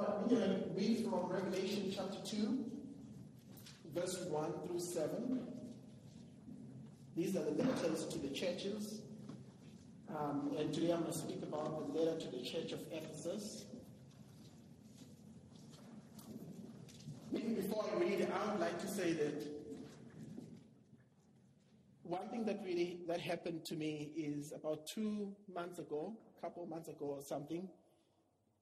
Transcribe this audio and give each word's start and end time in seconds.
We're 0.00 0.38
going 0.38 0.48
to 0.48 0.64
read 0.74 1.04
from 1.04 1.26
Revelation 1.30 1.92
chapter 1.94 2.18
2, 2.24 2.64
verse 3.94 4.24
1 4.30 4.52
through 4.66 4.80
7. 4.80 5.46
These 7.14 7.36
are 7.36 7.44
the 7.44 7.62
letters 7.62 8.06
to 8.06 8.18
the 8.18 8.28
churches. 8.28 9.02
Um, 10.08 10.52
and 10.58 10.72
today 10.72 10.92
I'm 10.92 11.00
going 11.00 11.12
to 11.12 11.18
speak 11.18 11.42
about 11.42 11.92
the 11.92 12.00
letter 12.00 12.18
to 12.18 12.26
the 12.28 12.42
church 12.42 12.72
of 12.72 12.80
Ephesus. 12.90 13.66
Maybe 17.30 17.52
before 17.52 17.84
I 17.94 18.00
read 18.00 18.26
I 18.32 18.52
would 18.52 18.60
like 18.60 18.80
to 18.80 18.88
say 18.88 19.12
that 19.12 19.46
one 22.04 22.26
thing 22.30 22.46
that 22.46 22.62
really 22.64 23.00
that 23.06 23.20
happened 23.20 23.66
to 23.66 23.74
me 23.74 24.12
is 24.16 24.52
about 24.52 24.86
two 24.86 25.36
months 25.54 25.78
ago, 25.78 26.14
a 26.38 26.40
couple 26.40 26.64
months 26.64 26.88
ago 26.88 27.04
or 27.04 27.22
something, 27.22 27.68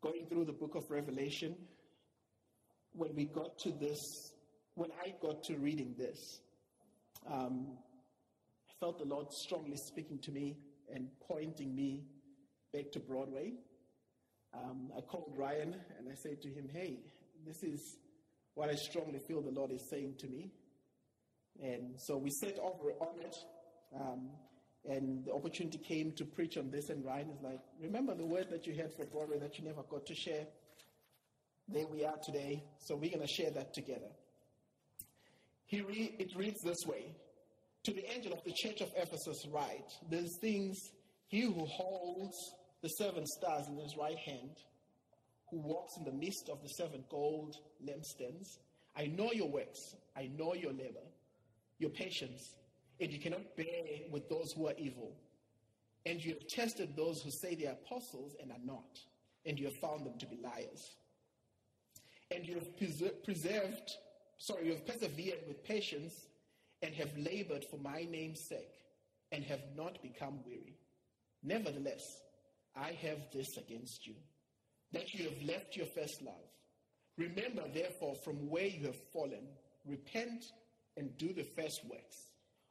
going 0.01 0.27
through 0.27 0.45
the 0.45 0.53
book 0.53 0.75
of 0.75 0.91
Revelation, 0.91 1.57
when 2.93 3.15
we 3.15 3.25
got 3.25 3.59
to 3.61 3.71
this, 3.71 4.33
when 4.75 4.91
I 5.05 5.15
got 5.21 5.43
to 5.45 5.57
reading 5.57 5.95
this, 5.99 6.41
um, 7.31 7.67
I 8.69 8.73
felt 8.81 8.99
the 8.99 9.05
Lord 9.05 9.27
strongly 9.33 9.77
speaking 9.77 10.19
to 10.21 10.31
me 10.31 10.57
and 10.95 11.09
pointing 11.27 11.75
me 11.75 12.05
back 12.73 12.91
to 12.93 13.01
Broadway. 13.01 13.53
Um, 14.55 14.91
I 14.97 15.01
called 15.01 15.33
Ryan 15.37 15.75
and 15.99 16.09
I 16.11 16.15
said 16.15 16.41
to 16.43 16.49
him, 16.49 16.69
Hey, 16.73 17.01
this 17.47 17.63
is 17.63 17.99
what 18.55 18.71
I 18.71 18.75
strongly 18.75 19.19
feel 19.27 19.43
the 19.43 19.51
Lord 19.51 19.73
is 19.73 19.89
saying 19.91 20.15
to 20.21 20.29
me. 20.29 20.51
And 21.61 21.95
so 21.97 22.17
we 22.17 22.31
set 22.31 22.59
over 22.59 22.93
on 23.01 23.21
it. 23.21 23.37
Um, 23.95 24.31
and 24.89 25.25
the 25.27 25.33
opportunity 25.33 25.79
came 25.79 26.13
to 26.13 26.25
preach 26.25 26.57
on 26.57 26.71
this, 26.71 26.89
and 26.89 27.05
Ryan 27.05 27.31
is 27.31 27.43
like, 27.43 27.61
Remember 27.81 28.15
the 28.15 28.25
word 28.25 28.47
that 28.51 28.67
you 28.67 28.75
had 28.75 28.93
for 28.95 29.05
Broadway 29.07 29.39
that 29.39 29.59
you 29.59 29.65
never 29.65 29.83
got 29.83 30.07
to 30.07 30.15
share? 30.15 30.47
There 31.69 31.87
we 31.87 32.05
are 32.05 32.17
today, 32.25 32.65
so 32.79 32.97
we're 32.97 33.11
going 33.11 33.27
to 33.27 33.33
share 33.33 33.51
that 33.51 33.75
together. 33.75 34.09
He 35.67 35.83
re- 35.83 36.17
it 36.19 36.35
reads 36.35 36.63
this 36.63 36.87
way 36.87 37.15
To 37.85 37.93
the 37.93 38.11
angel 38.11 38.33
of 38.33 38.43
the 38.45 38.55
church 38.57 38.81
of 38.81 38.89
Ephesus, 38.97 39.45
write, 39.53 39.93
These 40.11 40.39
things, 40.41 40.79
he 41.27 41.43
who 41.43 41.67
holds 41.67 42.37
the 42.83 42.89
seven 42.89 43.27
stars 43.27 43.67
in 43.69 43.77
his 43.77 43.95
right 44.01 44.19
hand, 44.27 44.57
who 45.51 45.59
walks 45.61 45.93
in 45.99 46.05
the 46.05 46.19
midst 46.19 46.49
of 46.51 46.63
the 46.63 46.69
seven 46.69 47.05
gold 47.11 47.55
lampstands, 47.85 48.47
I 48.97 49.07
know 49.07 49.31
your 49.33 49.51
works, 49.51 49.79
I 50.17 50.31
know 50.35 50.55
your 50.55 50.73
labor, 50.73 51.07
your 51.79 51.91
patience 51.91 52.55
and 53.01 53.13
you 53.13 53.21
cannot 53.21 53.57
bear 53.57 53.67
with 54.11 54.29
those 54.29 54.53
who 54.53 54.67
are 54.67 54.75
evil. 54.77 55.13
And 56.07 56.25
you 56.25 56.35
have 56.35 56.47
tested 56.49 56.97
those 56.97 57.23
who 57.23 57.31
say 57.31 57.55
they 57.55 57.67
are 57.67 57.77
apostles 57.85 58.35
and 58.41 58.51
are 58.51 58.65
not, 58.65 58.99
and 59.45 59.59
you 59.59 59.67
have 59.67 59.77
found 59.77 60.07
them 60.07 60.19
to 60.19 60.27
be 60.27 60.39
liars. 60.43 60.97
And 62.31 62.47
you 62.47 62.55
have 62.55 62.77
preserved, 63.25 63.93
sorry, 64.39 64.67
you 64.67 64.73
have 64.73 64.87
persevered 64.87 65.41
with 65.47 65.65
patience 65.65 66.15
and 66.83 66.95
have 66.95 67.17
labored 67.17 67.65
for 67.71 67.79
my 67.79 68.07
name's 68.11 68.47
sake 68.49 68.75
and 69.33 69.45
have 69.45 69.63
not 69.77 70.01
become 70.03 70.41
weary. 70.47 70.79
Nevertheless, 71.43 72.21
I 72.77 72.93
have 73.03 73.19
this 73.33 73.57
against 73.57 74.07
you, 74.07 74.15
that 74.93 75.13
you 75.15 75.25
have 75.25 75.43
left 75.43 75.77
your 75.77 75.87
first 75.87 76.23
love. 76.23 76.35
Remember, 77.17 77.65
therefore, 77.75 78.15
from 78.25 78.49
where 78.49 78.67
you 78.67 78.87
have 78.87 79.11
fallen, 79.13 79.49
repent 79.87 80.45
and 80.97 81.17
do 81.19 81.33
the 81.33 81.47
first 81.57 81.81
works 81.91 82.28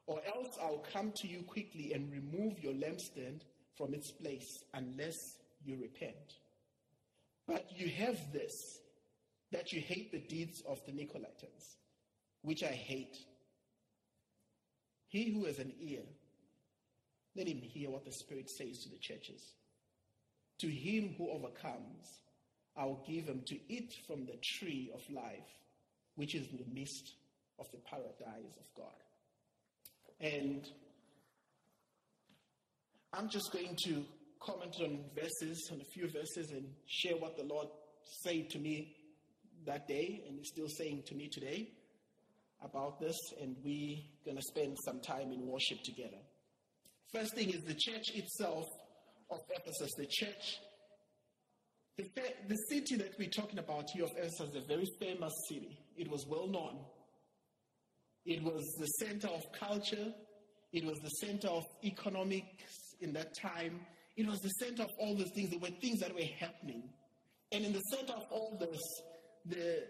or 0.07 0.21
else 0.25 0.57
I'll 0.61 0.83
come 0.91 1.11
to 1.17 1.27
you 1.27 1.43
quickly 1.43 1.91
and 1.93 2.11
remove 2.11 2.59
your 2.63 2.73
lampstand 2.73 3.41
from 3.77 3.93
its 3.93 4.09
place 4.09 4.63
unless 4.73 5.37
you 5.63 5.77
repent. 5.81 6.35
But 7.45 7.65
you 7.75 7.89
have 7.89 8.17
this, 8.31 8.79
that 9.51 9.71
you 9.71 9.81
hate 9.81 10.11
the 10.11 10.19
deeds 10.19 10.63
of 10.67 10.83
the 10.85 10.93
Nicolaitans, 10.93 11.75
which 12.41 12.63
I 12.63 12.71
hate. 12.71 13.17
He 15.09 15.31
who 15.31 15.45
has 15.45 15.59
an 15.59 15.73
ear, 15.79 16.03
let 17.35 17.47
him 17.47 17.61
hear 17.61 17.89
what 17.89 18.05
the 18.05 18.11
Spirit 18.11 18.49
says 18.49 18.79
to 18.79 18.89
the 18.89 18.97
churches. 18.97 19.41
To 20.59 20.67
him 20.67 21.15
who 21.17 21.29
overcomes, 21.29 22.21
I 22.75 22.85
will 22.85 23.03
give 23.07 23.25
him 23.25 23.41
to 23.45 23.57
eat 23.67 23.93
from 24.07 24.25
the 24.25 24.37
tree 24.41 24.89
of 24.93 25.01
life, 25.13 25.49
which 26.15 26.33
is 26.33 26.47
in 26.47 26.57
the 26.57 26.79
midst 26.79 27.13
of 27.59 27.69
the 27.71 27.77
paradise 27.77 28.57
of 28.59 28.65
God. 28.75 28.93
And 30.19 30.67
I'm 33.13 33.29
just 33.29 33.51
going 33.51 33.75
to 33.85 34.03
comment 34.41 34.75
on 34.81 34.99
verses, 35.15 35.69
on 35.71 35.81
a 35.81 35.85
few 35.93 36.07
verses, 36.07 36.51
and 36.51 36.65
share 36.87 37.17
what 37.17 37.37
the 37.37 37.43
Lord 37.43 37.67
said 38.23 38.49
to 38.51 38.59
me 38.59 38.95
that 39.65 39.87
day 39.87 40.23
and 40.27 40.39
is 40.39 40.49
still 40.49 40.67
saying 40.67 41.03
to 41.07 41.15
me 41.15 41.29
today 41.31 41.69
about 42.63 42.99
this. 42.99 43.15
And 43.41 43.55
we're 43.63 43.97
going 44.25 44.37
to 44.37 44.43
spend 44.43 44.77
some 44.85 45.01
time 45.01 45.31
in 45.31 45.45
worship 45.45 45.79
together. 45.83 46.17
First 47.13 47.35
thing 47.35 47.49
is 47.49 47.61
the 47.63 47.75
church 47.75 48.11
itself 48.15 48.65
of 49.29 49.39
Ephesus, 49.55 49.91
the 49.97 50.07
church. 50.09 50.59
The, 51.97 52.05
the 52.47 52.57
city 52.69 52.95
that 52.97 53.17
we're 53.17 53.29
talking 53.29 53.59
about 53.59 53.85
here 53.93 54.03
of 54.03 54.11
Ephesus 54.17 54.49
is 54.49 54.63
a 54.63 54.67
very 54.67 54.85
famous 54.99 55.33
city. 55.49 55.79
It 55.97 56.09
was 56.09 56.25
well 56.27 56.47
known 56.47 56.79
it 58.27 58.43
was 58.43 58.61
the 58.77 58.85
center 58.85 59.29
of 59.29 59.41
culture. 59.57 60.13
It 60.73 60.83
was 60.83 60.99
the 60.99 61.09
center 61.25 61.47
of 61.47 61.63
economics 61.83 62.95
in 62.99 63.13
that 63.13 63.33
time. 63.41 63.79
It 64.17 64.27
was 64.27 64.39
the 64.41 64.49
center 64.49 64.83
of 64.83 64.89
all 64.99 65.15
those 65.15 65.31
things. 65.33 65.49
There 65.49 65.59
were 65.59 65.75
things 65.81 66.01
that 66.01 66.13
were 66.13 66.27
happening. 66.37 66.83
And 67.53 67.63
in 67.63 67.71
the 67.71 67.79
center 67.79 68.11
of 68.13 68.25
all 68.29 68.57
this, 68.59 68.81
the, 69.45 69.83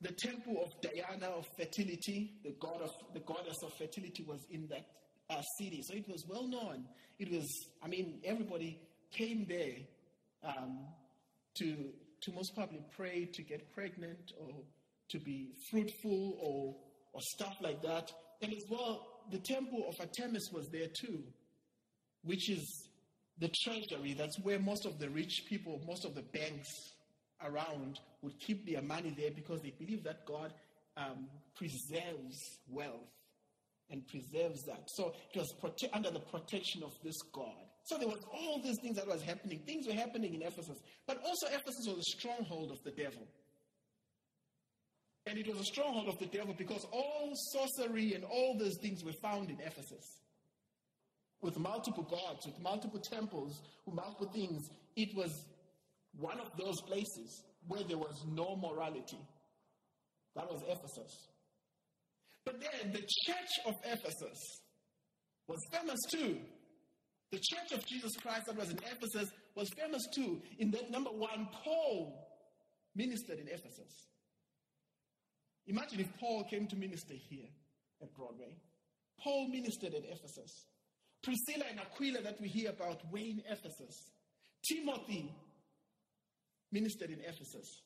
the 0.00 0.12
temple 0.12 0.64
of 0.64 0.72
Diana 0.80 1.26
of 1.26 1.46
fertility, 1.56 2.34
the, 2.42 2.56
god 2.58 2.82
of, 2.82 2.90
the 3.14 3.20
goddess 3.20 3.56
of 3.62 3.72
fertility, 3.78 4.24
was 4.26 4.44
in 4.50 4.66
that 4.66 4.86
uh, 5.30 5.40
city. 5.60 5.80
So 5.84 5.94
it 5.94 6.08
was 6.08 6.24
well 6.28 6.48
known. 6.48 6.86
It 7.20 7.30
was, 7.30 7.46
I 7.84 7.86
mean, 7.86 8.20
everybody 8.24 8.80
came 9.12 9.46
there 9.48 9.76
um, 10.42 10.86
to, 11.58 11.76
to 12.22 12.32
most 12.32 12.52
probably 12.56 12.82
pray 12.96 13.28
to 13.32 13.42
get 13.44 13.72
pregnant 13.72 14.32
or 14.40 14.48
to 15.10 15.20
be 15.20 15.50
fruitful 15.70 16.36
or 16.40 16.74
or 17.12 17.20
stuff 17.22 17.56
like 17.60 17.82
that. 17.82 18.12
And 18.42 18.52
as 18.52 18.64
well, 18.68 19.06
the 19.30 19.38
temple 19.38 19.84
of 19.88 19.94
Artemis 20.00 20.50
was 20.52 20.68
there 20.68 20.88
too, 20.88 21.22
which 22.22 22.50
is 22.50 22.88
the 23.38 23.50
treasury. 23.62 24.14
That's 24.14 24.38
where 24.40 24.58
most 24.58 24.86
of 24.86 24.98
the 24.98 25.08
rich 25.10 25.44
people, 25.48 25.80
most 25.86 26.04
of 26.04 26.14
the 26.14 26.22
banks 26.22 26.68
around 27.42 27.98
would 28.22 28.38
keep 28.38 28.66
their 28.66 28.82
money 28.82 29.14
there 29.16 29.30
because 29.30 29.60
they 29.62 29.72
believe 29.78 30.04
that 30.04 30.26
God 30.26 30.52
um, 30.96 31.28
preserves 31.56 32.38
wealth 32.68 33.08
and 33.90 34.06
preserves 34.06 34.62
that. 34.64 34.88
So 34.94 35.14
it 35.34 35.38
was 35.38 35.52
prote- 35.62 35.90
under 35.92 36.10
the 36.10 36.20
protection 36.20 36.82
of 36.82 36.92
this 37.02 37.16
God. 37.32 37.66
So 37.84 37.98
there 37.98 38.08
was 38.08 38.20
all 38.32 38.60
these 38.62 38.78
things 38.80 38.96
that 38.96 39.08
was 39.08 39.22
happening. 39.22 39.60
Things 39.66 39.86
were 39.86 39.94
happening 39.94 40.34
in 40.34 40.42
Ephesus. 40.42 40.78
But 41.06 41.18
also 41.24 41.46
Ephesus 41.46 41.86
was 41.88 41.98
a 41.98 42.18
stronghold 42.18 42.70
of 42.70 42.82
the 42.84 42.90
devil. 42.92 43.26
And 45.30 45.38
it 45.38 45.46
was 45.46 45.60
a 45.60 45.64
stronghold 45.64 46.08
of 46.08 46.18
the 46.18 46.26
devil 46.26 46.56
because 46.58 46.84
all 46.90 47.30
sorcery 47.52 48.14
and 48.14 48.24
all 48.24 48.58
those 48.58 48.76
things 48.82 49.04
were 49.04 49.12
found 49.22 49.48
in 49.48 49.60
Ephesus. 49.60 50.18
With 51.40 51.56
multiple 51.56 52.02
gods, 52.02 52.46
with 52.46 52.58
multiple 52.60 52.98
temples, 52.98 53.62
with 53.86 53.94
multiple 53.94 54.28
things. 54.34 54.68
It 54.96 55.16
was 55.16 55.30
one 56.18 56.40
of 56.40 56.50
those 56.58 56.80
places 56.80 57.44
where 57.68 57.84
there 57.84 57.96
was 57.96 58.24
no 58.28 58.56
morality. 58.56 59.20
That 60.34 60.50
was 60.50 60.62
Ephesus. 60.68 61.28
But 62.44 62.60
then 62.60 62.92
the 62.92 62.98
church 62.98 63.52
of 63.66 63.74
Ephesus 63.84 64.38
was 65.46 65.60
famous 65.70 66.00
too. 66.10 66.38
The 67.30 67.38
church 67.38 67.78
of 67.78 67.86
Jesus 67.86 68.16
Christ 68.20 68.46
that 68.46 68.56
was 68.56 68.70
in 68.70 68.78
Ephesus 68.78 69.30
was 69.54 69.68
famous 69.78 70.02
too. 70.12 70.42
In 70.58 70.72
that, 70.72 70.90
number 70.90 71.10
one, 71.10 71.46
Paul 71.62 72.26
ministered 72.96 73.38
in 73.38 73.46
Ephesus. 73.46 74.08
Imagine 75.70 76.00
if 76.00 76.18
Paul 76.18 76.42
came 76.50 76.66
to 76.66 76.76
minister 76.76 77.14
here 77.14 77.46
at 78.02 78.12
Broadway. 78.16 78.56
Paul 79.22 79.46
ministered 79.48 79.94
at 79.94 80.02
Ephesus. 80.04 80.66
Priscilla 81.22 81.64
and 81.70 81.78
Aquila, 81.78 82.22
that 82.22 82.40
we 82.40 82.48
hear 82.48 82.70
about, 82.70 83.00
were 83.12 83.18
in 83.18 83.40
Ephesus. 83.48 84.10
Timothy 84.68 85.32
ministered 86.72 87.10
in 87.10 87.20
Ephesus. 87.20 87.82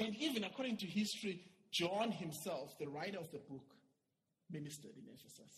And 0.00 0.16
even 0.16 0.42
according 0.42 0.78
to 0.78 0.86
history, 0.86 1.44
John 1.70 2.10
himself, 2.10 2.76
the 2.80 2.88
writer 2.88 3.18
of 3.18 3.30
the 3.30 3.38
book, 3.38 3.72
ministered 4.50 4.96
in 4.96 5.04
Ephesus. 5.14 5.52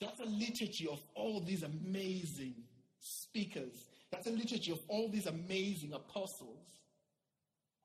That's 0.00 0.20
a 0.20 0.26
liturgy 0.26 0.86
of 0.88 1.00
all 1.16 1.40
these 1.40 1.64
amazing 1.64 2.54
speakers. 3.00 3.88
That's 4.12 4.28
a 4.28 4.30
liturgy 4.30 4.70
of 4.70 4.78
all 4.86 5.08
these 5.08 5.26
amazing 5.26 5.92
apostles 5.92 6.68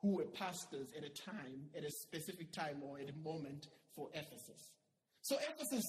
who 0.05 0.17
were 0.17 0.25
pastors 0.25 0.87
at 0.95 1.03
a 1.03 1.09
time, 1.09 1.65
at 1.75 1.83
a 1.83 1.89
specific 1.89 2.51
time 2.51 2.77
or 2.83 2.99
at 2.99 3.09
a 3.09 3.17
moment 3.23 3.67
for 3.95 4.07
Ephesus. 4.13 4.71
So 5.21 5.35
Ephesus 5.37 5.83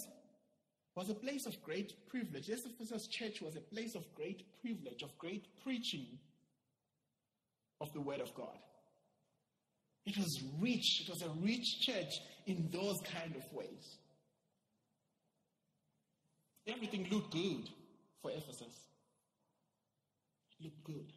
was 0.97 1.11
a 1.11 1.15
place 1.15 1.45
of 1.47 1.53
great 1.63 1.93
privilege. 2.09 2.49
Ephesus 2.49 3.07
church 3.09 3.43
was 3.43 3.57
a 3.57 3.61
place 3.61 3.95
of 3.95 4.03
great 4.15 4.43
privilege, 4.63 5.03
of 5.03 5.17
great 5.19 5.45
preaching. 5.63 6.19
of 7.83 7.93
the 7.93 8.01
Word 8.01 8.23
of 8.23 8.35
God. 8.35 8.57
It 10.07 10.17
was 10.17 10.43
rich. 10.61 11.03
It 11.03 11.11
was 11.11 11.21
a 11.21 11.31
rich 11.45 11.81
church 11.83 12.13
in 12.47 12.71
those 12.73 12.97
kind 13.13 13.37
of 13.37 13.43
ways. 13.53 13.99
Everything 16.67 17.07
looked 17.11 17.33
good 17.33 17.69
for 18.23 18.31
Ephesus. 18.31 18.75
It 20.59 20.65
looked 20.65 20.85
good. 20.85 21.13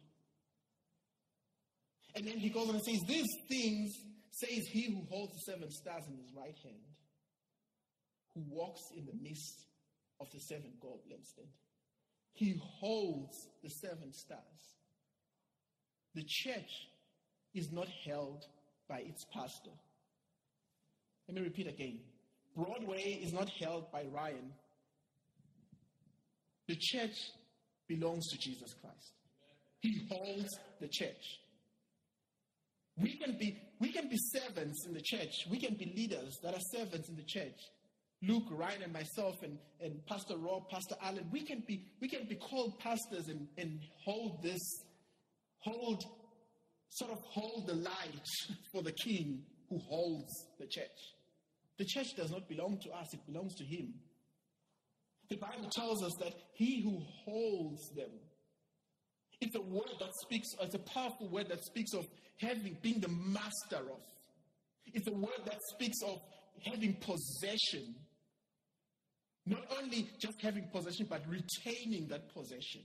And 2.14 2.26
then 2.26 2.38
he 2.38 2.50
goes 2.50 2.68
on 2.68 2.74
and 2.74 2.84
says, 2.84 3.00
These 3.06 3.26
things 3.48 3.92
says 4.32 4.66
he 4.70 4.90
who 4.90 5.04
holds 5.10 5.32
the 5.34 5.52
seven 5.52 5.70
stars 5.70 6.04
in 6.08 6.16
his 6.16 6.32
right 6.34 6.56
hand, 6.62 6.82
who 8.34 8.42
walks 8.48 8.80
in 8.96 9.06
the 9.06 9.14
midst 9.22 9.66
of 10.20 10.30
the 10.32 10.40
seven 10.40 10.72
gold 10.80 11.00
lampstands. 11.10 11.56
He 12.32 12.60
holds 12.80 13.48
the 13.62 13.68
seven 13.68 14.12
stars. 14.12 14.40
The 16.14 16.24
church 16.26 16.88
is 17.54 17.70
not 17.72 17.88
held 18.06 18.44
by 18.88 18.98
its 18.98 19.24
pastor. 19.32 19.70
Let 21.28 21.36
me 21.36 21.42
repeat 21.42 21.68
again. 21.68 22.00
Broadway 22.56 23.20
is 23.22 23.32
not 23.32 23.48
held 23.60 23.90
by 23.92 24.04
Ryan. 24.12 24.52
The 26.66 26.76
church 26.76 27.16
belongs 27.88 28.26
to 28.28 28.38
Jesus 28.38 28.74
Christ. 28.80 29.12
He 29.80 30.06
holds 30.10 30.48
the 30.80 30.88
church. 30.88 31.40
We 33.00 33.16
can 33.16 33.38
be 33.38 33.60
we 33.80 33.92
can 33.92 34.08
be 34.08 34.16
servants 34.18 34.86
in 34.86 34.92
the 34.92 35.00
church. 35.00 35.46
We 35.50 35.58
can 35.58 35.74
be 35.74 35.92
leaders 35.96 36.38
that 36.42 36.54
are 36.54 36.60
servants 36.72 37.08
in 37.08 37.16
the 37.16 37.24
church. 37.24 37.58
Luke, 38.22 38.44
Ryan, 38.50 38.82
and 38.82 38.92
myself, 38.92 39.36
and, 39.42 39.56
and 39.80 40.04
Pastor 40.06 40.36
Rob, 40.36 40.68
Pastor 40.68 40.94
Allen, 41.02 41.26
we 41.32 41.42
can 41.42 41.62
be 41.66 41.86
we 42.00 42.08
can 42.08 42.26
be 42.28 42.34
called 42.34 42.78
pastors 42.78 43.28
and, 43.28 43.48
and 43.56 43.80
hold 44.04 44.42
this, 44.42 44.84
hold, 45.60 46.04
sort 46.90 47.12
of 47.12 47.18
hold 47.22 47.66
the 47.66 47.74
light 47.74 48.26
for 48.72 48.82
the 48.82 48.92
king 48.92 49.42
who 49.70 49.78
holds 49.78 50.32
the 50.58 50.66
church. 50.66 50.84
The 51.78 51.86
church 51.86 52.08
does 52.14 52.30
not 52.30 52.46
belong 52.46 52.78
to 52.82 52.90
us, 52.90 53.14
it 53.14 53.20
belongs 53.26 53.54
to 53.54 53.64
him. 53.64 53.94
The 55.30 55.36
Bible 55.36 55.70
tells 55.70 56.02
us 56.02 56.12
that 56.20 56.34
he 56.54 56.82
who 56.82 57.00
holds 57.24 57.88
them 57.94 58.10
it's 59.40 59.56
a 59.56 59.60
word 59.60 59.90
that 59.98 60.10
speaks, 60.22 60.48
it's 60.60 60.74
a 60.74 60.78
powerful 60.78 61.28
word 61.28 61.48
that 61.48 61.64
speaks 61.64 61.94
of 61.94 62.06
having, 62.38 62.76
being 62.82 63.00
the 63.00 63.08
master 63.08 63.90
of. 63.90 64.00
It's 64.92 65.08
a 65.08 65.12
word 65.12 65.40
that 65.44 65.58
speaks 65.74 66.02
of 66.02 66.20
having 66.64 66.94
possession. 66.94 67.94
Not 69.46 69.62
only 69.80 70.10
just 70.18 70.40
having 70.42 70.68
possession, 70.72 71.06
but 71.08 71.22
retaining 71.26 72.08
that 72.08 72.32
possession. 72.34 72.82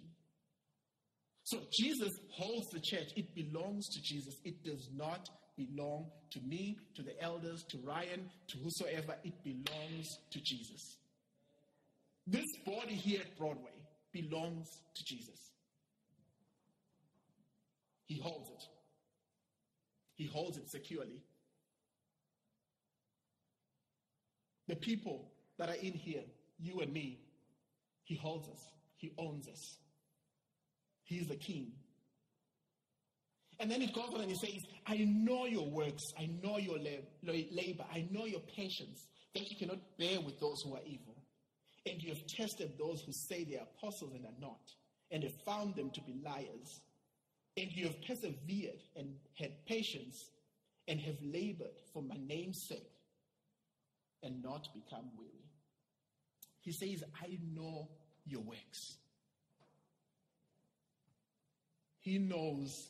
So 1.43 1.59
Jesus 1.71 2.11
holds 2.31 2.67
the 2.69 2.79
church. 2.79 3.09
It 3.15 3.35
belongs 3.35 3.87
to 3.89 4.01
Jesus. 4.01 4.35
It 4.45 4.63
does 4.63 4.89
not 4.95 5.29
belong 5.57 6.09
to 6.31 6.39
me, 6.41 6.77
to 6.95 7.03
the 7.03 7.21
elders, 7.21 7.63
to 7.69 7.77
Ryan, 7.85 8.29
to 8.47 8.57
whosoever. 8.57 9.15
It 9.23 9.33
belongs 9.43 10.07
to 10.31 10.39
Jesus. 10.41 10.97
This 12.25 12.45
body 12.65 12.95
here 12.95 13.21
at 13.21 13.37
Broadway 13.37 13.71
belongs 14.11 14.67
to 14.95 15.03
Jesus. 15.05 15.54
He 18.05 18.19
holds 18.19 18.49
it. 18.49 18.63
He 20.15 20.27
holds 20.27 20.57
it 20.57 20.69
securely. 20.69 21.21
The 24.67 24.75
people 24.75 25.31
that 25.57 25.69
are 25.69 25.75
in 25.75 25.93
here, 25.93 26.23
you 26.59 26.79
and 26.81 26.91
me, 26.91 27.19
He 28.03 28.15
holds 28.15 28.47
us. 28.49 28.61
He 28.97 29.11
owns 29.17 29.47
us. 29.47 29.77
He's 31.03 31.27
the 31.27 31.35
king. 31.35 31.71
And 33.59 33.71
then 33.71 33.79
he 33.79 33.87
goes 33.87 34.09
on 34.13 34.21
and 34.21 34.29
he 34.29 34.35
says, 34.35 34.61
I 34.85 34.97
know 34.97 35.45
your 35.45 35.69
works. 35.69 36.03
I 36.19 36.27
know 36.43 36.57
your 36.57 36.77
labor. 36.77 37.85
I 37.91 38.07
know 38.11 38.25
your 38.25 38.41
patience, 38.55 39.07
that 39.33 39.49
you 39.49 39.55
cannot 39.57 39.79
bear 39.97 40.19
with 40.19 40.39
those 40.39 40.61
who 40.63 40.75
are 40.75 40.81
evil. 40.85 41.15
And 41.85 42.01
you 42.01 42.09
have 42.09 42.25
tested 42.27 42.73
those 42.77 43.01
who 43.05 43.13
say 43.13 43.43
they 43.43 43.57
are 43.57 43.67
apostles 43.77 44.13
and 44.13 44.25
are 44.25 44.39
not, 44.41 44.59
and 45.11 45.23
have 45.23 45.35
found 45.45 45.75
them 45.75 45.91
to 45.91 46.01
be 46.01 46.19
liars. 46.23 46.81
And 47.57 47.71
you 47.71 47.85
have 47.85 48.01
persevered 48.01 48.81
and 48.95 49.15
had 49.35 49.65
patience 49.65 50.29
and 50.87 50.99
have 50.99 51.15
labored 51.21 51.75
for 51.93 52.03
my 52.03 52.17
name's 52.27 52.67
sake 52.67 52.91
and 54.23 54.43
not 54.43 54.67
become 54.73 55.09
weary. 55.17 55.31
He 56.61 56.71
says, 56.71 57.03
I 57.21 57.37
know 57.53 57.89
your 58.25 58.41
works. 58.41 58.97
He 62.01 62.17
knows 62.17 62.89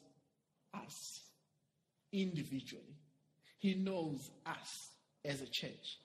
us 0.74 1.22
individually. 2.12 2.98
He 3.60 3.76
knows 3.76 4.30
us 4.46 4.90
as 5.24 5.42
a 5.42 5.46
church. 5.46 6.00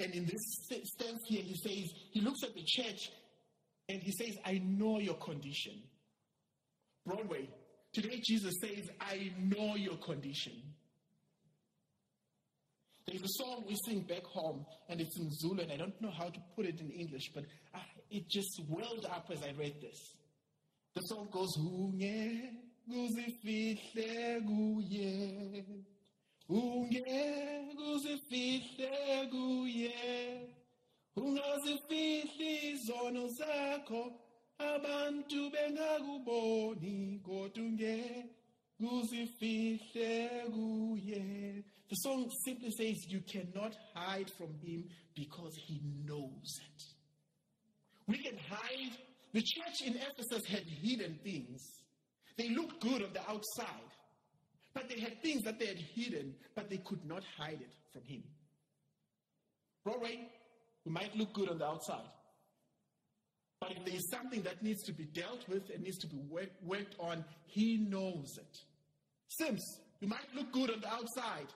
And 0.00 0.12
in 0.14 0.24
this 0.24 0.84
stance 0.84 1.22
here, 1.26 1.42
he 1.42 1.56
says, 1.56 1.90
he 2.12 2.20
looks 2.20 2.42
at 2.44 2.54
the 2.54 2.62
church 2.64 3.10
and 3.88 4.00
he 4.00 4.12
says, 4.12 4.38
I 4.44 4.60
know 4.64 4.98
your 4.98 5.16
condition. 5.16 5.82
Broadway, 7.04 7.48
Today, 8.00 8.20
Jesus 8.24 8.54
says, 8.60 8.88
I 9.00 9.32
know 9.40 9.74
your 9.74 9.96
condition. 9.96 10.52
There's 13.08 13.22
a 13.22 13.42
song 13.42 13.64
we 13.66 13.74
sing 13.86 14.02
back 14.02 14.22
home, 14.22 14.64
and 14.88 15.00
it's 15.00 15.18
in 15.18 15.28
Zulu, 15.32 15.62
and 15.62 15.72
I 15.72 15.76
don't 15.76 16.00
know 16.00 16.12
how 16.16 16.28
to 16.28 16.38
put 16.54 16.66
it 16.66 16.78
in 16.78 16.92
English, 16.92 17.32
but 17.34 17.42
I, 17.74 17.80
it 18.08 18.28
just 18.28 18.60
welled 18.68 19.04
up 19.10 19.28
as 19.32 19.42
I 19.42 19.50
read 19.58 19.80
this. 19.80 20.14
The 20.94 21.00
song 21.00 21.28
goes, 21.32 21.56
Unge 21.58 22.52
kuzifihle 22.88 24.46
kuye 24.46 25.64
Unge 26.48 27.02
kuzifihle 27.76 29.28
kuye 29.28 30.48
Ungazifihli 31.16 32.70
izono 32.70 33.28
abantu 34.58 35.50
bengakuboni 35.50 37.20
kodwa 37.24 38.24
kuzifihle 38.78 40.28
kuye. 40.50 41.64
The 41.88 41.96
song 41.96 42.30
simply 42.44 42.70
says 42.70 43.06
you 43.08 43.20
cannot 43.20 43.74
hide 43.94 44.30
from 44.36 44.54
him 44.62 44.84
because 45.14 45.56
he 45.66 45.80
knows 46.04 46.60
it. 46.60 46.82
We 48.06 48.18
can 48.18 48.38
hide. 48.38 48.96
The 49.32 49.42
church 49.42 49.82
in 49.86 49.96
ephesus 49.96 50.46
had 50.46 50.64
hidden 50.64 51.18
things. 51.22 51.60
They 52.36 52.50
looked 52.50 52.80
good 52.80 53.02
on 53.02 53.12
the 53.12 53.28
outside 53.28 53.92
but 54.74 54.88
they 54.88 55.00
had 55.00 55.20
things 55.22 55.42
that 55.42 55.58
they 55.58 55.66
had 55.66 55.78
hidden 55.94 56.34
but 56.54 56.70
they 56.70 56.76
could 56.78 57.04
not 57.04 57.22
hide 57.36 57.60
it 57.60 57.72
from 57.92 58.02
him. 58.04 58.22
Broadway, 59.84 60.28
we 60.84 60.92
might 60.92 61.16
look 61.16 61.32
good 61.32 61.48
on 61.48 61.58
the 61.58 61.66
outside 61.66 62.06
but 63.60 63.72
if 63.72 63.84
there 63.84 63.94
is 63.94 64.08
something 64.10 64.42
that 64.42 64.62
needs 64.62 64.82
to 64.84 64.92
be 64.92 65.04
dealt 65.04 65.48
with 65.48 65.70
and 65.70 65.82
needs 65.82 65.98
to 65.98 66.06
be 66.06 66.16
work, 66.28 66.50
worked 66.62 66.94
on, 67.00 67.24
he 67.46 67.76
knows 67.76 68.38
it. 68.38 68.58
Sims, 69.28 69.80
you 70.00 70.08
might 70.08 70.34
look 70.34 70.52
good 70.52 70.70
on 70.70 70.80
the 70.80 70.88
outside 70.88 71.48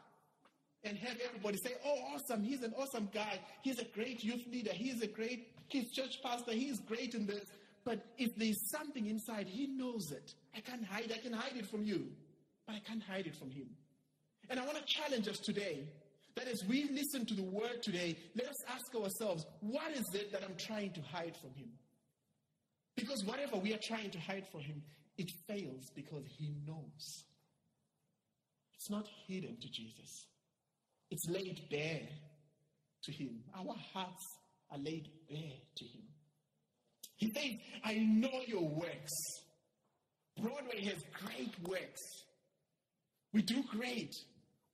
and 0.85 0.99
have 0.99 1.17
everybody 1.25 1.59
say, 1.59 1.75
oh, 1.85 1.99
awesome, 2.15 2.43
he's 2.43 2.63
an 2.63 2.75
awesome 2.77 3.09
guy. 3.15 3.39
He's 3.63 3.79
a 3.79 3.85
great 3.85 4.25
youth 4.25 4.45
leader. 4.51 4.73
He's 4.73 5.01
a 5.01 5.07
great 5.07 5.49
he's 5.69 5.93
church 5.93 6.21
pastor. 6.23 6.53
He's 6.53 6.81
great 6.81 7.15
in 7.15 7.27
this. 7.27 7.45
But 7.85 8.05
if 8.19 8.35
there's 8.37 8.71
something 8.71 9.07
inside, 9.07 9.47
he 9.49 9.67
knows 9.67 10.11
it. 10.13 10.35
I 10.55 10.61
can't 10.61 10.85
hide. 10.85 11.13
I 11.15 11.19
can 11.19 11.33
hide 11.33 11.57
it 11.57 11.67
from 11.69 11.85
you, 11.85 12.07
but 12.67 12.77
I 12.77 12.81
can't 12.81 13.03
hide 13.03 13.27
it 13.27 13.37
from 13.37 13.51
him. 13.51 13.69
And 14.51 14.59
I 14.61 14.65
want 14.65 14.77
to 14.77 14.85
challenge 14.85 15.29
us 15.29 15.39
today 15.39 15.85
that 16.35 16.49
as 16.49 16.65
we 16.65 16.89
listen 16.91 17.27
to 17.27 17.35
the 17.35 17.43
word 17.43 17.83
today, 17.83 18.17
let 18.37 18.49
us 18.49 18.57
ask 18.69 18.95
ourselves, 18.95 19.47
what 19.61 19.93
is 19.93 20.05
it 20.15 20.33
that 20.33 20.43
I'm 20.43 20.57
trying 20.57 20.93
to 20.93 21.01
hide 21.03 21.37
from 21.41 21.51
him? 21.55 21.69
Because 22.97 23.25
whatever 23.25 23.57
we 23.57 23.73
are 23.73 23.81
trying 23.83 24.11
to 24.11 24.21
hide 24.21 24.47
from 24.51 24.61
him, 24.61 24.83
it 25.17 25.31
fails 25.49 25.91
because 25.95 26.25
he 26.39 26.53
knows. 26.67 27.25
It's 28.75 28.91
not 28.91 29.07
hidden 29.27 29.57
to 29.61 29.69
Jesus, 29.69 30.27
it's 31.11 31.29
laid 31.29 31.61
bare 31.71 32.09
to 33.05 33.13
him. 33.13 33.41
Our 33.57 33.75
hearts 33.93 34.25
are 34.71 34.79
laid 34.79 35.09
bare 35.29 35.59
to 35.77 35.85
him. 35.85 36.03
He 37.17 37.33
says, 37.33 37.53
I 37.85 37.95
know 37.95 38.41
your 38.47 38.69
works. 38.69 39.13
Broadway 40.41 40.85
has 40.85 41.05
great 41.25 41.55
works. 41.69 42.01
We 43.33 43.43
do 43.43 43.63
great. 43.71 44.15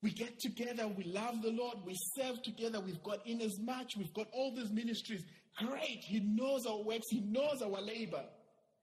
We 0.01 0.13
get 0.13 0.39
together, 0.39 0.87
we 0.87 1.05
love 1.05 1.43
the 1.43 1.51
Lord, 1.51 1.79
we 1.85 1.95
serve 2.17 2.41
together, 2.43 2.79
we've 2.81 3.03
got 3.03 3.27
in 3.27 3.41
as 3.41 3.59
much, 3.61 3.97
we've 3.97 4.15
got 4.15 4.29
all 4.33 4.55
these 4.55 4.71
ministries. 4.71 5.25
Great. 5.59 6.05
He 6.05 6.21
knows 6.21 6.67
our 6.67 6.83
works, 6.83 7.07
He 7.11 7.21
knows 7.21 7.63
our 7.63 7.81
labor, 7.81 8.25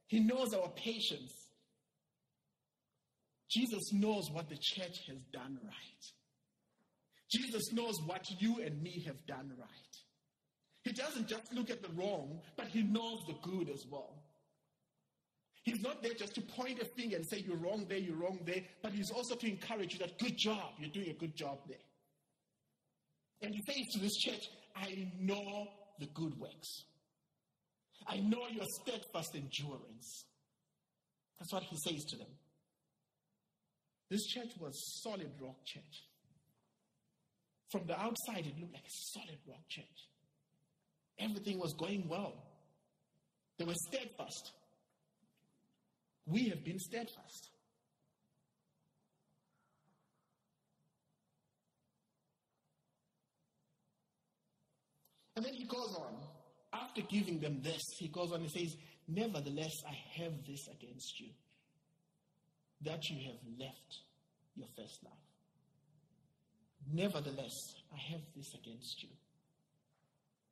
He 0.08 0.20
knows 0.20 0.54
our 0.54 0.70
patience. 0.70 1.34
Jesus 3.50 3.94
knows 3.94 4.30
what 4.32 4.50
the 4.50 4.58
church 4.60 5.00
has 5.08 5.18
done 5.32 5.60
right. 5.64 6.04
Jesus 7.32 7.72
knows 7.74 7.96
what 8.06 8.26
you 8.40 8.62
and 8.62 8.82
me 8.82 9.04
have 9.06 9.26
done 9.28 9.52
right. 9.58 9.70
He 10.84 10.92
doesn't 10.92 11.28
just 11.28 11.54
look 11.54 11.70
at 11.70 11.82
the 11.82 11.90
wrong, 11.90 12.42
but 12.58 12.68
He 12.68 12.84
knows 12.84 13.20
the 13.28 13.36
good 13.42 13.70
as 13.70 13.86
well. 13.90 14.26
He's 15.66 15.82
not 15.82 16.04
there 16.04 16.14
just 16.14 16.36
to 16.36 16.42
point 16.42 16.80
a 16.80 16.86
finger 16.86 17.16
and 17.16 17.26
say, 17.26 17.44
You're 17.46 17.58
wrong 17.58 17.88
there, 17.90 17.98
you're 17.98 18.16
wrong 18.16 18.40
there, 18.46 18.62
but 18.84 18.94
he's 18.94 19.10
also 19.10 19.36
to 19.36 19.48
encourage 19.48 19.94
you 19.94 20.00
that, 20.00 20.20
Good 20.20 20.38
job, 20.38 20.74
you're 20.80 20.92
doing 20.92 21.10
a 21.10 21.14
good 21.14 21.36
job 21.36 21.58
there. 21.68 21.78
And 23.42 23.54
he 23.54 23.62
says 23.64 23.94
to 23.94 24.00
this 24.00 24.16
church, 24.16 24.48
I 24.76 25.12
know 25.20 25.68
the 26.00 26.08
good 26.08 26.38
works. 26.40 26.84
I 28.08 28.18
know 28.18 28.48
your 28.52 28.66
steadfast 28.82 29.36
endurance. 29.36 30.26
That's 31.40 31.54
what 31.54 31.64
he 31.64 31.78
says 31.78 32.06
to 32.06 32.18
them. 32.18 32.28
This 34.10 34.26
church 34.28 34.52
was 34.60 35.02
solid 35.02 35.32
rock 35.42 35.64
church. 35.66 36.04
From 37.72 37.88
the 37.88 38.00
outside, 38.00 38.46
it 38.46 38.60
looked 38.60 38.74
like 38.74 38.86
a 38.86 38.98
solid 39.14 39.40
rock 39.48 39.68
church. 39.68 40.10
Everything 41.20 41.60
was 41.60 41.74
going 41.74 42.08
well. 42.08 42.34
They 43.58 43.66
were 43.66 43.74
steadfast. 43.88 44.52
We 46.26 46.50
have 46.50 46.64
been 46.64 46.80
steadfast. 46.80 47.50
And 55.36 55.46
then 55.46 55.54
he 55.54 55.66
goes 55.66 55.96
on. 56.00 56.16
After 56.74 57.02
giving 57.02 57.40
them 57.40 57.62
this, 57.62 57.82
he 58.00 58.08
goes 58.10 58.32
on 58.32 58.42
and 58.42 58.52
says, 58.52 58.76
Nevertheless, 59.08 59.74
I 59.88 60.22
have 60.22 60.34
this 60.48 60.68
against 60.68 61.20
you, 61.20 61.30
that 62.82 63.00
you 63.10 63.18
have 63.28 63.60
left 63.60 64.00
your 64.56 64.68
first 64.76 65.00
love. 65.04 65.14
Nevertheless, 66.92 67.54
I 67.94 67.98
have 68.12 68.22
this 68.36 68.52
against 68.56 69.04
you. 69.04 69.10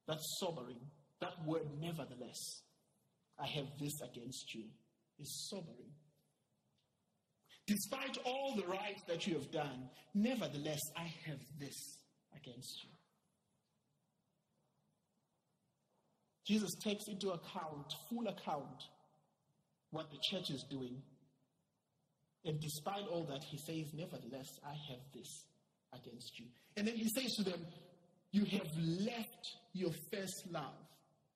That's 0.08 0.38
sobering. 0.40 0.80
That 1.20 1.34
word, 1.46 1.64
nevertheless, 1.80 2.62
I 3.40 3.48
have 3.48 3.68
this 3.80 3.94
against 4.02 4.54
you, 4.54 4.66
is 5.20 5.50
sobering. 5.50 5.92
Despite 7.66 8.18
all 8.26 8.56
the 8.56 8.68
right 8.68 8.98
that 9.08 9.26
you 9.26 9.36
have 9.36 9.52
done, 9.52 9.90
nevertheless, 10.14 10.82
I 10.98 11.12
have 11.26 11.40
this 11.60 11.98
against 12.36 12.84
you. 12.84 12.90
Jesus 16.46 16.76
takes 16.84 17.08
into 17.08 17.30
account, 17.30 17.94
full 18.10 18.28
account, 18.28 18.84
what 19.92 20.10
the 20.12 20.18
church 20.30 20.50
is 20.50 20.66
doing. 20.70 21.02
And 22.46 22.60
despite 22.60 23.08
all 23.10 23.24
that, 23.26 23.44
he 23.44 23.58
says, 23.58 23.94
Nevertheless, 23.94 24.60
I 24.66 24.74
have 24.90 25.00
this 25.14 25.46
against 25.94 26.40
you. 26.40 26.48
And 26.76 26.88
then 26.88 26.96
he 26.96 27.08
says 27.08 27.34
to 27.36 27.44
them, 27.44 27.66
You 28.32 28.46
have 28.46 28.68
left 28.78 29.48
your 29.74 29.92
first 30.12 30.44
love. 30.52 30.76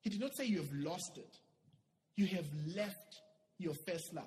He 0.02 0.10
did 0.10 0.20
not 0.20 0.36
say 0.36 0.46
you 0.46 0.58
have 0.58 0.74
lost 0.74 1.18
it, 1.18 1.34
you 2.16 2.28
have 2.28 2.48
left 2.76 3.22
your 3.60 3.74
first 3.88 4.14
love. 4.14 4.26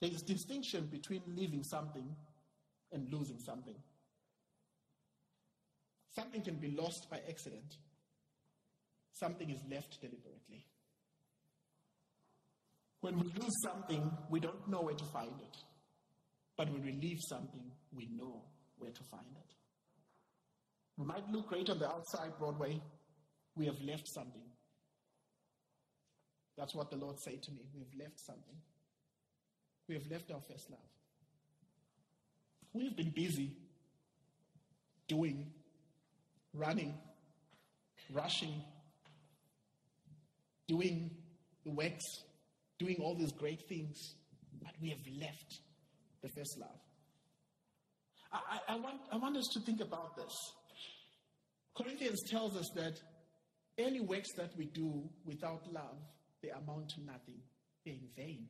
There 0.00 0.10
is 0.10 0.22
distinction 0.22 0.88
between 0.90 1.22
leaving 1.26 1.62
something 1.62 2.14
and 2.92 3.12
losing 3.12 3.38
something. 3.40 3.76
Something 6.14 6.42
can 6.42 6.56
be 6.56 6.70
lost 6.70 7.08
by 7.10 7.20
accident. 7.28 7.76
Something 9.18 9.48
is 9.48 9.60
left 9.70 9.98
deliberately. 10.02 10.66
When 13.00 13.18
we 13.18 13.24
lose 13.40 13.54
something, 13.64 14.10
we 14.28 14.40
don't 14.40 14.68
know 14.68 14.82
where 14.82 14.94
to 14.94 15.04
find 15.06 15.32
it. 15.40 15.56
But 16.56 16.70
when 16.70 16.84
we 16.84 16.92
leave 16.92 17.20
something, 17.26 17.72
we 17.94 18.08
know 18.14 18.42
where 18.76 18.90
to 18.90 19.02
find 19.04 19.24
it. 19.34 19.54
We 20.98 21.06
might 21.06 21.26
look 21.30 21.48
great 21.48 21.70
on 21.70 21.78
the 21.78 21.88
outside, 21.88 22.32
Broadway. 22.38 22.78
We 23.54 23.64
have 23.66 23.80
left 23.80 24.06
something. 24.06 24.50
That's 26.58 26.74
what 26.74 26.90
the 26.90 26.96
Lord 26.96 27.18
said 27.20 27.42
to 27.42 27.50
me. 27.52 27.62
We 27.74 27.80
have 27.80 27.94
left 27.98 28.20
something. 28.20 28.56
We 29.88 29.94
have 29.94 30.06
left 30.10 30.30
our 30.30 30.40
first 30.40 30.70
love. 30.70 30.80
We've 32.74 32.96
been 32.96 33.10
busy 33.10 33.52
doing, 35.08 35.46
running, 36.52 36.94
rushing, 38.12 38.62
doing 40.68 41.10
the 41.64 41.72
works, 41.72 42.04
doing 42.78 42.96
all 43.00 43.14
these 43.14 43.32
great 43.32 43.68
things, 43.68 44.14
but 44.62 44.72
we 44.80 44.90
have 44.90 45.00
left 45.20 45.60
the 46.22 46.28
first 46.28 46.58
love. 46.58 46.80
I, 48.32 48.74
I, 48.74 48.76
want, 48.76 48.96
I 49.12 49.16
want 49.16 49.36
us 49.36 49.46
to 49.54 49.60
think 49.60 49.80
about 49.80 50.16
this. 50.16 50.34
Corinthians 51.76 52.22
tells 52.30 52.56
us 52.56 52.68
that 52.74 52.94
any 53.78 54.00
works 54.00 54.28
that 54.36 54.50
we 54.56 54.66
do 54.66 55.08
without 55.24 55.62
love, 55.72 55.98
they 56.42 56.50
amount 56.50 56.90
to 56.90 57.04
nothing. 57.04 57.40
They're 57.84 57.94
in 57.94 58.08
vain. 58.16 58.48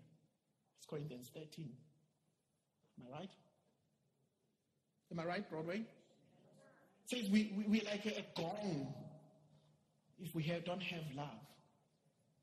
It's 0.79 0.87
Corinthians 0.87 1.31
13. 1.35 1.71
Am 2.99 3.07
I 3.13 3.19
right? 3.19 3.31
Am 5.13 5.21
I 5.21 5.25
right, 5.25 5.51
Broadway? 5.51 5.85
It 7.05 7.11
says 7.11 7.31
we, 7.31 7.53
we, 7.57 7.65
we're 7.69 7.91
like 7.91 8.07
a, 8.07 8.19
a 8.21 8.25
gong 8.37 8.95
if 10.19 10.35
we 10.35 10.43
have, 10.45 10.65
don't 10.65 10.83
have 10.83 11.03
love. 11.15 11.41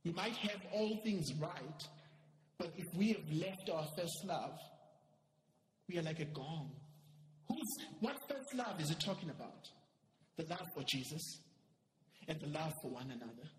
We 0.03 0.12
might 0.12 0.36
have 0.36 0.62
all 0.74 1.00
things 1.03 1.33
right, 1.39 1.83
but 2.57 2.72
if 2.77 2.86
we 2.98 3.10
have 3.10 3.31
left 3.31 3.69
our 3.69 3.86
first 3.98 4.25
love, 4.25 4.57
we 5.89 5.98
are 5.98 6.01
like 6.01 6.19
a 6.19 6.25
gong. 6.25 6.72
Who's, 7.48 7.86
what 8.00 8.17
first 8.29 8.53
love 8.55 8.79
is 8.81 8.91
it 8.91 9.00
talking 9.00 9.29
about? 9.29 9.67
The 10.38 10.45
love 10.45 10.67
for 10.75 10.83
Jesus 10.88 11.39
and 12.27 12.39
the 12.39 12.48
love 12.48 12.74
for 12.81 12.91
one 12.91 13.12
another. 13.12 13.50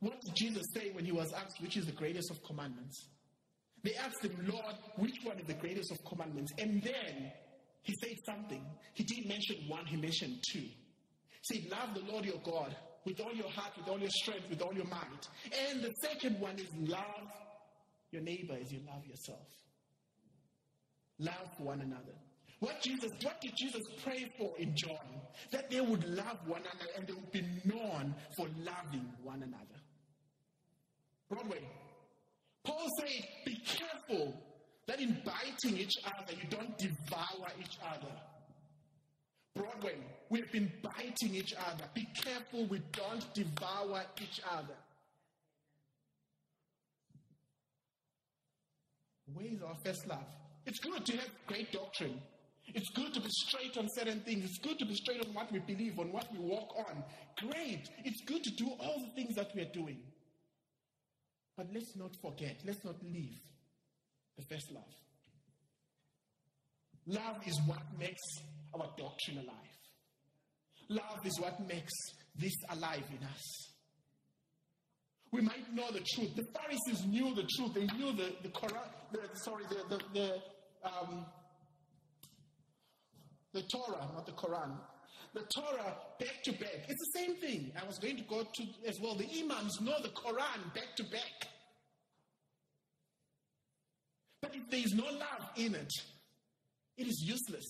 What 0.00 0.20
did 0.20 0.34
Jesus 0.34 0.62
say 0.74 0.90
when 0.92 1.04
he 1.04 1.12
was 1.12 1.32
asked 1.32 1.60
which 1.60 1.76
is 1.76 1.86
the 1.86 1.92
greatest 1.92 2.30
of 2.30 2.42
commandments? 2.44 3.08
They 3.82 3.94
asked 3.94 4.24
him, 4.24 4.36
Lord, 4.46 4.74
which 4.96 5.16
one 5.22 5.38
is 5.38 5.46
the 5.46 5.54
greatest 5.54 5.92
of 5.92 5.98
commandments? 6.04 6.52
And 6.58 6.82
then 6.82 7.32
he 7.82 7.94
said 8.02 8.16
something. 8.26 8.64
He 8.94 9.04
didn't 9.04 9.28
mention 9.28 9.56
one, 9.68 9.86
he 9.86 9.96
mentioned 9.96 10.42
two. 10.50 10.60
He 10.60 11.60
said, 11.60 11.70
Love 11.70 11.94
the 11.94 12.12
Lord 12.12 12.24
your 12.24 12.40
God 12.44 12.74
with 13.06 13.20
all 13.20 13.32
your 13.32 13.48
heart, 13.48 13.72
with 13.78 13.88
all 13.88 13.98
your 13.98 14.10
strength, 14.10 14.50
with 14.50 14.60
all 14.60 14.74
your 14.74 14.86
might. 14.86 15.28
And 15.70 15.82
the 15.82 15.92
second 16.02 16.40
one 16.40 16.58
is 16.58 16.68
love 16.76 17.30
your 18.10 18.22
neighbor 18.22 18.56
as 18.60 18.72
you 18.72 18.80
love 18.86 19.06
yourself. 19.06 19.46
Love 21.18 21.50
one 21.58 21.80
another. 21.80 22.12
What 22.60 22.82
Jesus, 22.82 23.10
what 23.22 23.40
did 23.40 23.52
Jesus 23.56 23.82
pray 24.02 24.30
for 24.38 24.52
in 24.58 24.74
John? 24.76 25.20
That 25.52 25.70
they 25.70 25.80
would 25.80 26.04
love 26.04 26.38
one 26.46 26.62
another 26.62 26.90
and 26.96 27.06
they 27.06 27.12
would 27.12 27.30
be 27.30 27.44
known 27.64 28.14
for 28.36 28.46
loving 28.64 29.08
one 29.22 29.42
another. 29.42 29.80
Broadway. 31.28 31.60
Paul 32.64 32.88
said, 32.98 33.24
be 33.44 33.56
careful 33.64 34.34
that 34.86 35.00
in 35.00 35.20
biting 35.24 35.78
each 35.78 35.94
other, 36.04 36.32
you 36.32 36.48
don't 36.48 36.76
devour 36.78 37.48
each 37.60 37.76
other. 37.86 38.12
Broadway, 39.56 39.94
we've 40.28 40.50
been 40.52 40.70
biting 40.82 41.34
each 41.34 41.54
other. 41.54 41.84
Be 41.94 42.06
careful 42.22 42.66
we 42.66 42.80
don't 42.92 43.34
devour 43.34 44.02
each 44.20 44.40
other. 44.52 44.74
Where 49.32 49.46
is 49.46 49.62
our 49.62 49.74
first 49.84 50.06
love? 50.06 50.24
It's 50.66 50.78
good 50.78 51.04
to 51.06 51.16
have 51.16 51.30
great 51.46 51.72
doctrine. 51.72 52.20
It's 52.74 52.90
good 52.90 53.14
to 53.14 53.20
be 53.20 53.28
straight 53.30 53.76
on 53.78 53.88
certain 53.94 54.20
things. 54.20 54.44
It's 54.44 54.58
good 54.58 54.78
to 54.78 54.84
be 54.86 54.94
straight 54.94 55.24
on 55.24 55.32
what 55.32 55.50
we 55.52 55.60
believe, 55.60 55.98
on 55.98 56.12
what 56.12 56.26
we 56.32 56.38
walk 56.38 56.74
on. 56.76 57.04
Great. 57.38 57.88
It's 58.04 58.22
good 58.26 58.42
to 58.42 58.50
do 58.50 58.68
all 58.80 59.00
the 59.00 59.14
things 59.14 59.36
that 59.36 59.54
we 59.54 59.62
are 59.62 59.72
doing. 59.72 59.98
But 61.56 61.68
let's 61.72 61.96
not 61.96 62.10
forget, 62.20 62.56
let's 62.66 62.84
not 62.84 62.96
leave 63.02 63.38
the 64.36 64.44
first 64.44 64.70
love. 64.72 64.84
Love 67.06 67.36
is 67.46 67.58
what 67.66 67.80
makes 67.98 68.20
our 68.80 68.90
doctrine 68.96 69.38
alive. 69.38 69.66
Love 70.88 71.24
is 71.24 71.40
what 71.40 71.66
makes 71.66 71.92
this 72.38 72.54
alive 72.70 73.04
in 73.10 73.26
us. 73.26 73.42
We 75.32 75.40
might 75.40 75.74
know 75.74 75.90
the 75.90 76.00
truth. 76.00 76.34
The 76.36 76.46
Pharisees 76.54 77.04
knew 77.06 77.34
the 77.34 77.46
truth. 77.56 77.74
They 77.74 77.86
knew 77.96 78.12
the, 78.12 78.34
the 78.42 78.48
Quran, 78.48 78.88
the, 79.12 79.20
sorry, 79.34 79.64
the, 79.68 79.96
the, 79.96 80.02
the, 80.14 80.34
um, 80.84 81.26
the 83.52 83.62
Torah, 83.62 84.08
not 84.14 84.26
the 84.26 84.32
Quran. 84.32 84.76
The 85.34 85.42
Torah 85.54 85.96
back 86.18 86.42
to 86.44 86.52
back. 86.52 86.86
It's 86.88 87.12
the 87.12 87.18
same 87.18 87.36
thing. 87.36 87.72
I 87.80 87.86
was 87.86 87.98
going 87.98 88.16
to 88.16 88.22
go 88.22 88.42
to 88.42 88.88
as 88.88 88.98
well. 89.00 89.16
The 89.16 89.28
Imams 89.38 89.80
know 89.80 89.96
the 90.02 90.08
Quran 90.08 90.74
back 90.74 90.96
to 90.96 91.02
back. 91.04 91.48
But 94.40 94.54
if 94.54 94.70
there 94.70 94.80
is 94.80 94.94
no 94.94 95.04
love 95.04 95.50
in 95.56 95.74
it, 95.74 95.92
it 96.96 97.06
is 97.08 97.22
useless. 97.26 97.64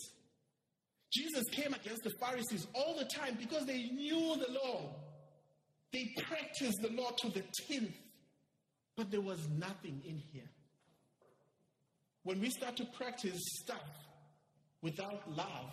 Jesus 1.12 1.44
came 1.50 1.72
against 1.72 2.02
the 2.02 2.12
Pharisees 2.20 2.66
all 2.74 2.96
the 2.98 3.04
time 3.04 3.36
because 3.38 3.64
they 3.66 3.84
knew 3.84 4.36
the 4.36 4.52
law. 4.52 4.94
They 5.92 6.12
practiced 6.28 6.78
the 6.82 6.90
law 6.90 7.10
to 7.10 7.28
the 7.30 7.42
tenth. 7.68 7.94
But 8.96 9.10
there 9.10 9.20
was 9.20 9.48
nothing 9.56 10.02
in 10.06 10.18
here. 10.32 10.50
When 12.22 12.40
we 12.40 12.50
start 12.50 12.76
to 12.78 12.84
practice 12.96 13.40
stuff 13.62 13.88
without 14.82 15.30
love, 15.30 15.72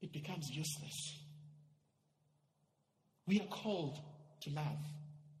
it 0.00 0.12
becomes 0.12 0.48
useless. 0.50 1.18
We 3.26 3.40
are 3.40 3.46
called 3.46 3.98
to 4.42 4.50
love 4.50 4.78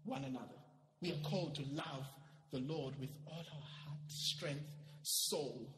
one 0.04 0.24
another. 0.24 0.58
We 1.00 1.12
are 1.12 1.20
called 1.30 1.54
to 1.56 1.62
love 1.72 2.06
the 2.50 2.60
Lord 2.60 2.98
with 2.98 3.10
all 3.26 3.44
our 3.52 3.60
heart, 3.60 3.98
strength, 4.08 4.64
soul, 5.02 5.68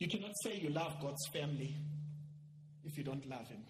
You 0.00 0.08
cannot 0.08 0.32
say 0.42 0.58
you 0.58 0.70
love 0.70 0.94
God's 1.00 1.26
family 1.30 1.76
if 2.84 2.96
you 2.96 3.04
don't 3.04 3.28
love 3.28 3.46
Him. 3.48 3.62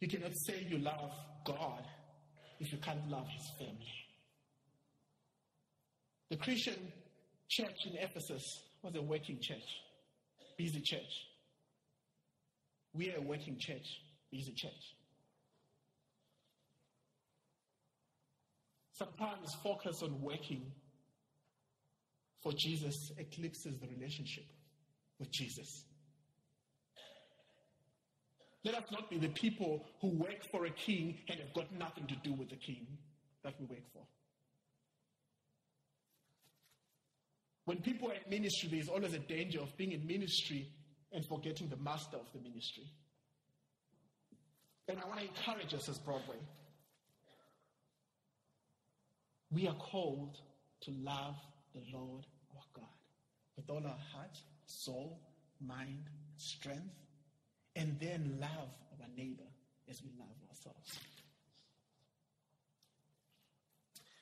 You 0.00 0.08
cannot 0.08 0.32
say 0.46 0.66
you 0.68 0.78
love 0.78 1.10
God 1.46 1.82
if 2.60 2.70
you 2.70 2.78
can't 2.78 3.08
love 3.08 3.26
His 3.26 3.50
family. 3.58 3.92
The 6.28 6.36
Christian 6.36 6.92
church 7.48 7.86
in 7.86 7.96
Ephesus 7.96 8.42
was 8.82 8.94
a 8.96 9.02
working 9.02 9.38
church, 9.40 9.80
busy 10.58 10.82
church. 10.82 11.00
We 12.92 13.10
are 13.12 13.16
a 13.16 13.22
working 13.22 13.56
church, 13.58 13.86
busy 14.30 14.52
church. 14.52 14.72
Sometimes 18.92 19.54
focus 19.62 20.02
on 20.02 20.20
working 20.20 20.70
for 22.46 22.52
Jesus 22.52 23.10
eclipses 23.18 23.76
the 23.80 23.88
relationship 23.88 24.44
with 25.18 25.32
Jesus. 25.32 25.82
Let 28.64 28.76
us 28.76 28.84
not 28.92 29.10
be 29.10 29.18
the 29.18 29.30
people 29.30 29.84
who 30.00 30.10
work 30.10 30.44
for 30.52 30.64
a 30.64 30.70
king 30.70 31.18
and 31.28 31.40
have 31.40 31.52
got 31.54 31.76
nothing 31.76 32.06
to 32.06 32.14
do 32.22 32.32
with 32.34 32.48
the 32.48 32.54
king 32.54 32.86
that 33.42 33.54
we 33.58 33.66
work 33.66 33.82
for. 33.92 34.02
When 37.64 37.78
people 37.78 38.12
are 38.12 38.14
in 38.14 38.30
ministry, 38.30 38.68
there's 38.70 38.88
always 38.88 39.14
a 39.14 39.18
danger 39.18 39.58
of 39.58 39.76
being 39.76 39.90
in 39.90 40.06
ministry 40.06 40.70
and 41.10 41.26
forgetting 41.26 41.68
the 41.68 41.78
master 41.78 42.16
of 42.16 42.32
the 42.32 42.48
ministry. 42.48 42.84
And 44.86 45.00
I 45.00 45.08
want 45.08 45.18
to 45.18 45.26
encourage 45.26 45.74
us 45.74 45.88
as 45.88 45.98
Broadway. 45.98 46.38
We 49.50 49.66
are 49.66 49.74
called 49.74 50.38
to 50.82 50.92
love 50.92 51.34
the 51.74 51.82
Lord 51.92 52.24
with 53.56 53.70
all 53.70 53.84
our 53.84 53.98
heart, 54.12 54.38
soul, 54.66 55.20
mind, 55.60 56.04
strength, 56.36 56.94
and 57.74 57.98
then 58.00 58.38
love 58.40 58.70
our 59.00 59.08
neighbor 59.16 59.48
as 59.88 60.02
we 60.02 60.10
love 60.18 60.28
ourselves. 60.48 60.98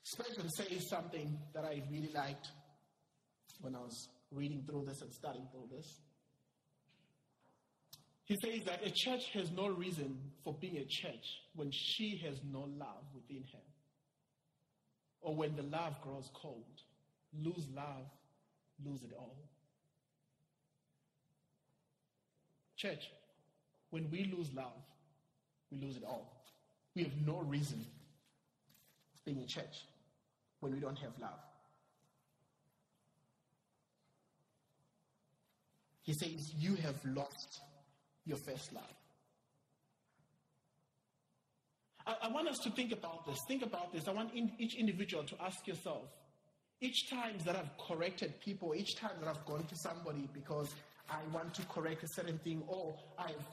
Spurgeon 0.03 0.49
says 0.51 0.89
something 0.89 1.39
that 1.55 1.65
I 1.65 1.83
really 1.91 2.11
liked 2.15 2.49
when 3.61 3.75
I 3.75 3.81
was 3.81 4.09
reading 4.31 4.65
through 4.69 4.85
this 4.87 5.01
and 5.01 5.13
studying 5.13 5.47
through 5.51 5.77
this. 5.77 6.01
He 8.25 8.37
says 8.43 8.65
that 8.65 8.87
a 8.87 8.91
church 8.91 9.31
has 9.35 9.51
no 9.51 9.69
reason 9.69 10.19
for 10.45 10.55
being 10.55 10.79
a 10.79 10.85
church 10.85 11.27
when 11.55 11.71
she 11.71 12.21
has 12.25 12.39
no 12.51 12.61
love 12.61 13.05
within 13.15 13.45
her. 13.53 13.59
Or 15.21 15.35
when 15.35 15.57
the 15.57 15.63
love 15.63 16.01
grows 16.03 16.31
cold. 16.35 16.65
Lose 17.37 17.67
love, 17.75 18.07
lose 18.85 19.03
it 19.03 19.13
all. 19.19 19.35
Church, 22.77 23.11
when 23.91 24.11
we 24.11 24.33
lose 24.37 24.53
love, 24.55 24.73
we 25.71 25.79
lose 25.79 25.97
it 25.97 26.05
all. 26.05 26.31
We 26.95 27.05
have 27.05 27.13
no 27.27 27.39
reason 27.41 27.85
being 29.25 29.39
a 29.39 29.47
church 29.47 29.85
when 30.61 30.73
we 30.73 30.81
don't 30.81 30.99
have 30.99 31.13
love. 31.21 31.39
He 36.03 36.13
says, 36.13 36.53
You 36.59 36.75
have 36.77 36.97
lost 37.05 37.61
your 38.27 38.37
first 38.37 38.73
love. 38.73 38.85
I, 42.07 42.17
I, 42.25 42.29
want 42.29 42.49
us 42.49 42.59
to 42.65 42.71
think 42.71 42.93
about 42.93 43.27
this. 43.27 43.39
Think 43.49 43.63
about 43.63 43.93
this. 43.93 44.07
I 44.07 44.13
want 44.13 44.35
in, 44.35 44.53
each 44.59 44.77
individual 44.77 45.25
to 45.25 45.35
ask 45.43 45.67
yourself 45.67 46.05
each 46.85 47.09
time 47.09 47.37
that 47.47 47.57
I've 47.57 47.71
corrected 47.79 48.39
people, 48.41 48.75
each 48.75 48.97
time 48.97 49.13
that 49.21 49.29
I've 49.29 49.45
gone 49.47 49.65
to 49.65 49.75
somebody 49.75 50.29
because 50.35 50.75
I 51.09 51.17
want 51.33 51.55
to 51.55 51.63
correct 51.63 52.03
a 52.05 52.09
certain 52.09 52.39
thing, 52.39 52.63
or 52.67 52.95
I've 53.19 53.47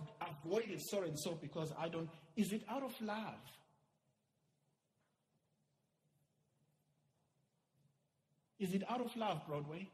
avoided 0.46 0.82
so 0.82 1.04
and 1.04 1.18
so 1.18 1.38
because 1.42 1.72
I 1.80 1.88
don't, 1.88 2.10
is 2.36 2.52
it 2.52 2.64
out 2.70 2.84
of 2.84 2.94
love? 3.02 3.40
Is 8.60 8.74
it 8.74 8.84
out 8.90 9.02
of 9.02 9.16
love, 9.16 9.42
Broadway? 9.48 9.88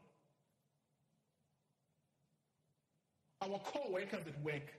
Our 3.40 3.60
co 3.60 3.90
workers 3.90 4.26
at 4.26 4.42
work, 4.42 4.74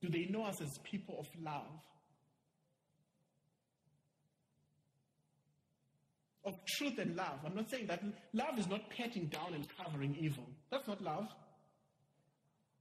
do 0.00 0.08
they 0.08 0.24
know 0.24 0.44
us 0.44 0.62
as 0.62 0.78
people 0.78 1.16
of 1.20 1.28
love? 1.44 1.84
Of 6.50 6.56
truth 6.66 6.98
and 6.98 7.14
love. 7.14 7.38
I'm 7.46 7.54
not 7.54 7.70
saying 7.70 7.86
that 7.86 8.02
love 8.32 8.58
is 8.58 8.66
not 8.66 8.90
patting 8.90 9.26
down 9.26 9.54
and 9.54 9.64
covering 9.76 10.16
evil. 10.20 10.44
That's 10.68 10.88
not 10.88 11.00
love. 11.00 11.28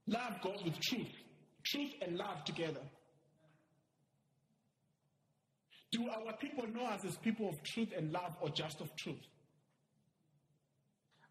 Love 0.07 0.41
goes 0.41 0.63
with 0.65 0.79
truth. 0.79 1.13
Truth 1.67 1.91
and 2.01 2.17
love 2.17 2.43
together. 2.45 2.81
Do 5.91 6.07
our 6.09 6.35
people 6.37 6.65
know 6.73 6.85
us 6.85 7.05
as 7.05 7.15
people 7.17 7.49
of 7.49 7.61
truth 7.63 7.89
and 7.95 8.11
love 8.11 8.35
or 8.41 8.49
just 8.49 8.81
of 8.81 8.89
truth? 8.95 9.21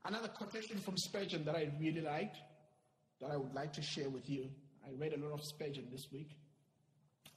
Another 0.04 0.28
quotation 0.28 0.78
from 0.78 0.96
Spurgeon 0.96 1.44
that 1.44 1.56
I 1.56 1.72
really 1.80 2.02
liked 2.02 2.36
that 3.20 3.32
I 3.32 3.36
would 3.36 3.52
like 3.52 3.72
to 3.72 3.82
share 3.82 4.10
with 4.10 4.30
you. 4.30 4.48
I 4.86 4.90
read 4.96 5.12
a 5.12 5.18
lot 5.18 5.32
of 5.32 5.40
Spurgeon 5.42 5.88
this 5.90 6.06
week. 6.12 6.30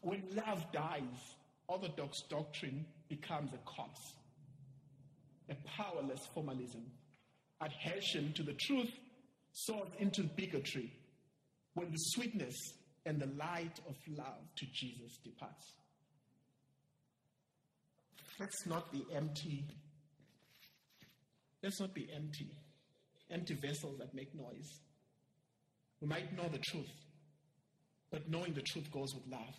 When 0.02 0.22
love 0.36 0.64
dies, 0.72 1.36
orthodox 1.68 2.22
doctrine 2.30 2.86
becomes 3.10 3.52
a 3.54 3.58
corpse, 3.66 4.14
a 5.52 5.56
powerless 5.78 6.26
formalism. 6.34 6.84
Adhesion 7.62 8.34
to 8.34 8.44
the 8.44 8.54
truth 8.54 8.92
soars 9.52 9.90
into 10.00 10.24
bigotry 10.24 10.92
when 11.74 11.92
the 11.92 11.98
sweetness 11.98 12.56
and 13.06 13.20
the 13.20 13.28
light 13.38 13.80
of 13.88 13.96
love 14.18 14.42
to 14.56 14.66
Jesus 14.74 15.18
departs. 15.24 15.76
Let's 18.40 18.66
not 18.66 18.92
be 18.92 19.06
empty. 19.14 19.66
Let's 21.62 21.80
not 21.80 21.94
be 21.94 22.08
empty. 22.16 22.50
Empty 23.30 23.54
vessels 23.56 23.98
that 24.00 24.14
make 24.14 24.34
noise. 24.34 24.80
We 26.02 26.08
might 26.08 26.36
know 26.36 26.50
the 26.50 26.58
truth, 26.58 26.92
but 28.10 28.30
knowing 28.30 28.54
the 28.54 28.62
truth 28.62 28.92
goes 28.92 29.14
with 29.14 29.28
love. 29.32 29.56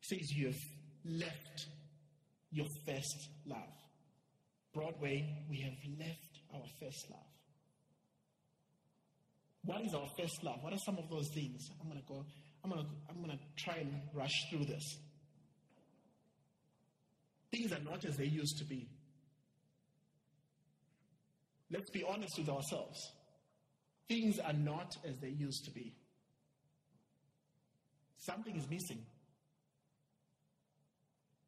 Says, 0.00 0.32
You 0.32 0.46
have 0.46 0.60
left 1.04 1.66
your 2.54 2.66
first 2.86 3.28
love. 3.46 3.74
Broadway, 4.72 5.44
we 5.50 5.60
have 5.60 5.74
left 5.98 6.40
our 6.54 6.62
first 6.80 7.10
love. 7.10 7.20
What 9.64 9.84
is 9.84 9.94
our 9.94 10.06
first 10.18 10.42
love? 10.44 10.58
What 10.62 10.72
are 10.72 10.78
some 10.84 10.98
of 10.98 11.08
those 11.10 11.28
things? 11.34 11.68
I'm 11.80 11.88
gonna 11.88 12.00
go, 12.06 12.24
I'm 12.62 12.70
gonna 12.70 12.86
I'm 13.10 13.20
gonna 13.20 13.38
try 13.56 13.76
and 13.76 13.92
rush 14.14 14.34
through 14.50 14.66
this. 14.66 14.98
Things 17.50 17.72
are 17.72 17.80
not 17.80 18.04
as 18.04 18.16
they 18.16 18.26
used 18.26 18.58
to 18.58 18.64
be. 18.64 18.88
Let's 21.70 21.90
be 21.90 22.04
honest 22.04 22.38
with 22.38 22.48
ourselves. 22.48 22.98
Things 24.08 24.38
are 24.38 24.52
not 24.52 24.96
as 25.08 25.18
they 25.18 25.30
used 25.30 25.64
to 25.64 25.70
be. 25.70 25.94
Something 28.18 28.56
is 28.56 28.68
missing. 28.68 29.04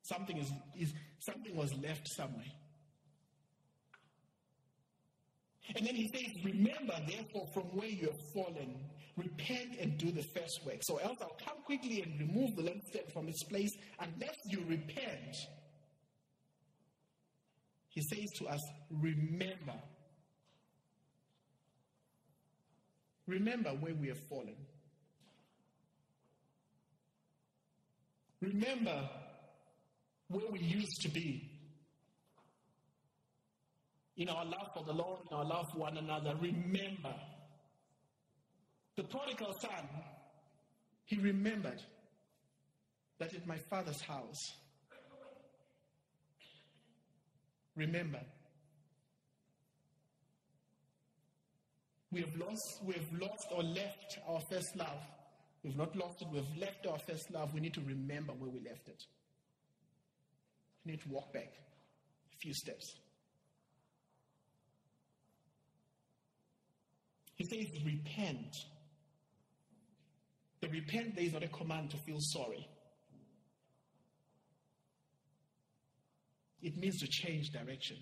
Something 0.06 0.36
is, 0.36 0.52
is 0.78 0.94
something 1.18 1.56
was 1.56 1.74
left 1.82 2.06
somewhere. 2.06 2.52
And 5.74 5.84
then 5.84 5.96
he 5.96 6.06
says, 6.08 6.44
Remember, 6.44 6.94
therefore, 7.08 7.48
from 7.52 7.64
where 7.76 7.88
you 7.88 8.06
have 8.06 8.20
fallen, 8.32 8.76
repent 9.16 9.80
and 9.80 9.98
do 9.98 10.12
the 10.12 10.22
first 10.22 10.64
work. 10.64 10.76
So 10.82 10.98
else 10.98 11.18
I'll 11.20 11.36
come 11.44 11.56
quickly 11.64 12.02
and 12.02 12.20
remove 12.20 12.54
the 12.54 12.62
lampstand 12.62 13.12
from 13.12 13.26
its 13.26 13.42
place 13.42 13.76
unless 13.98 14.36
you 14.44 14.62
repent. 14.68 15.36
He 17.88 18.02
says 18.02 18.30
to 18.38 18.46
us, 18.46 18.60
Remember. 18.90 19.74
Remember 23.26 23.70
where 23.70 23.94
we 23.94 24.06
have 24.06 24.20
fallen. 24.28 24.54
Remember 28.40 29.10
where 30.28 30.50
we 30.50 30.60
used 30.60 31.02
to 31.02 31.08
be. 31.08 31.50
In 34.16 34.28
our 34.28 34.44
love 34.44 34.68
for 34.74 34.84
the 34.84 34.92
Lord, 34.92 35.20
in 35.30 35.36
our 35.36 35.44
love 35.44 35.66
for 35.72 35.80
one 35.80 35.96
another, 35.98 36.34
remember. 36.40 37.14
The 38.96 39.04
prodigal 39.04 39.52
son, 39.60 39.88
he 41.04 41.18
remembered 41.18 41.82
that 43.18 43.34
at 43.34 43.46
my 43.46 43.58
father's 43.68 44.00
house, 44.00 44.52
remember, 47.76 48.20
We 52.16 52.22
have 52.22 52.36
lost, 52.36 52.80
we 52.82 52.94
have 52.94 53.12
lost 53.20 53.48
or 53.54 53.62
left 53.62 54.18
our 54.26 54.40
first 54.50 54.74
love. 54.74 55.02
We've 55.62 55.76
not 55.76 55.94
lost 55.94 56.22
it. 56.22 56.28
We've 56.32 56.56
left 56.58 56.86
our 56.86 56.98
first 56.98 57.30
love. 57.30 57.52
We 57.52 57.60
need 57.60 57.74
to 57.74 57.82
remember 57.82 58.32
where 58.32 58.48
we 58.48 58.60
left 58.60 58.88
it. 58.88 59.02
We 60.86 60.92
need 60.92 61.02
to 61.02 61.08
walk 61.08 61.32
back 61.32 61.52
a 62.32 62.36
few 62.40 62.54
steps. 62.54 62.94
He 67.34 67.44
says, 67.44 67.66
repent. 67.84 68.54
The 70.60 70.68
repent 70.68 71.16
there 71.16 71.24
is 71.24 71.32
not 71.32 71.42
a 71.42 71.48
command 71.48 71.90
to 71.90 71.96
feel 71.98 72.18
sorry. 72.20 72.68
It 76.62 76.76
means 76.76 76.98
to 77.00 77.08
change 77.08 77.50
direction. 77.50 77.96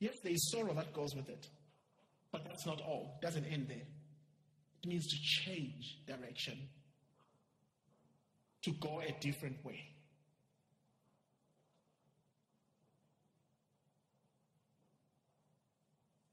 Yes, 0.00 0.14
there 0.22 0.32
is 0.32 0.50
sorrow 0.50 0.74
that 0.74 0.94
goes 0.94 1.14
with 1.14 1.28
it, 1.28 1.46
but 2.32 2.44
that's 2.44 2.66
not 2.66 2.80
all. 2.80 3.18
It 3.20 3.26
doesn't 3.26 3.44
end 3.44 3.68
there. 3.68 3.86
It 4.82 4.88
means 4.88 5.06
to 5.06 5.16
change 5.44 5.98
direction, 6.06 6.68
to 8.62 8.72
go 8.80 9.00
a 9.00 9.14
different 9.20 9.64
way. 9.64 9.95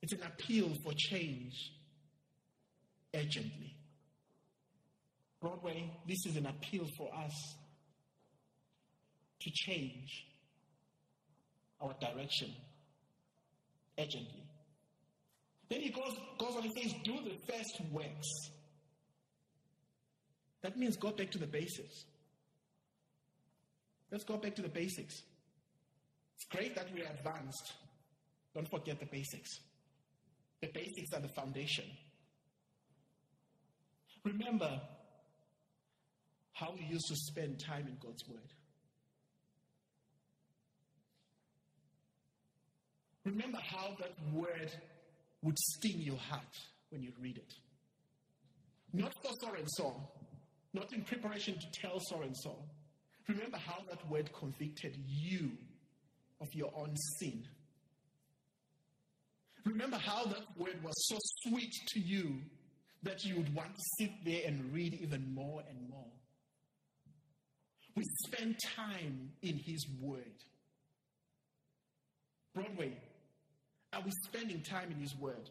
It's 0.03 0.11
an 0.11 0.19
appeal 0.27 0.69
for 0.83 0.91
change 0.97 1.71
urgently. 3.15 3.73
Broadway, 5.39 5.89
this 6.05 6.25
is 6.25 6.35
an 6.35 6.45
appeal 6.45 6.85
for 6.97 7.09
us 7.15 7.55
to 9.39 9.49
change 9.49 10.25
our 11.81 11.93
direction 12.01 12.49
urgently. 13.97 14.43
Then 15.69 15.79
he 15.79 15.89
goes, 15.89 16.17
goes 16.37 16.57
on 16.57 16.63
and 16.63 16.73
says, 16.73 16.93
Do 17.05 17.13
the 17.23 17.37
first 17.49 17.81
works. 17.89 18.27
That 20.63 20.77
means 20.77 20.97
go 20.97 21.11
back 21.11 21.31
to 21.31 21.37
the 21.37 21.47
basics. 21.47 22.03
Let's 24.11 24.25
go 24.25 24.35
back 24.35 24.55
to 24.55 24.61
the 24.61 24.67
basics. 24.67 25.15
It's 26.35 26.45
great 26.51 26.75
that 26.75 26.87
we're 26.93 27.07
advanced. 27.07 27.71
Don't 28.53 28.69
forget 28.69 28.99
the 28.99 29.05
basics. 29.05 29.61
The 30.63 30.69
basics 30.69 31.11
are 31.13 31.19
the 31.19 31.27
foundation. 31.27 31.83
Remember 34.23 34.79
how 36.53 36.73
you 36.79 36.85
used 36.89 37.05
to 37.09 37.15
spend 37.17 37.59
time 37.59 37.85
in 37.85 37.97
God's 38.01 38.25
Word. 38.29 38.53
Remember 43.25 43.57
how 43.61 43.97
that 43.99 44.13
word 44.33 44.71
would 45.41 45.59
sting 45.59 45.99
your 45.99 46.17
heart 46.17 46.57
when 46.91 47.03
you 47.03 47.11
read 47.19 47.35
it. 47.35 47.53
Not 48.93 49.13
for 49.21 49.31
so 49.41 49.53
and 49.55 49.67
so, 49.69 49.93
not 50.73 50.93
in 50.93 51.03
preparation 51.03 51.55
to 51.55 51.81
tell 51.81 51.99
so 51.99 52.21
and 52.21 52.37
so. 52.37 52.55
Remember 53.27 53.57
how 53.57 53.79
that 53.89 54.09
word 54.09 54.29
convicted 54.31 54.95
you 55.05 55.51
of 56.39 56.47
your 56.53 56.71
own 56.73 56.95
sin. 57.19 57.43
Remember 59.65 59.97
how 59.97 60.25
that 60.25 60.43
word 60.57 60.77
was 60.83 60.93
so 61.07 61.17
sweet 61.47 61.73
to 61.89 61.99
you 61.99 62.41
that 63.03 63.23
you 63.23 63.35
would 63.35 63.53
want 63.53 63.75
to 63.75 63.81
sit 63.99 64.11
there 64.25 64.41
and 64.45 64.73
read 64.73 64.93
even 65.01 65.33
more 65.33 65.61
and 65.69 65.89
more. 65.89 66.07
We 67.95 68.03
spend 68.25 68.55
time 68.75 69.31
in 69.41 69.57
His 69.57 69.85
Word. 70.01 70.33
Broadway, 72.55 72.97
are 73.91 74.01
we 74.01 74.11
spending 74.25 74.61
time 74.61 74.91
in 74.91 74.99
His 74.99 75.15
Word? 75.15 75.49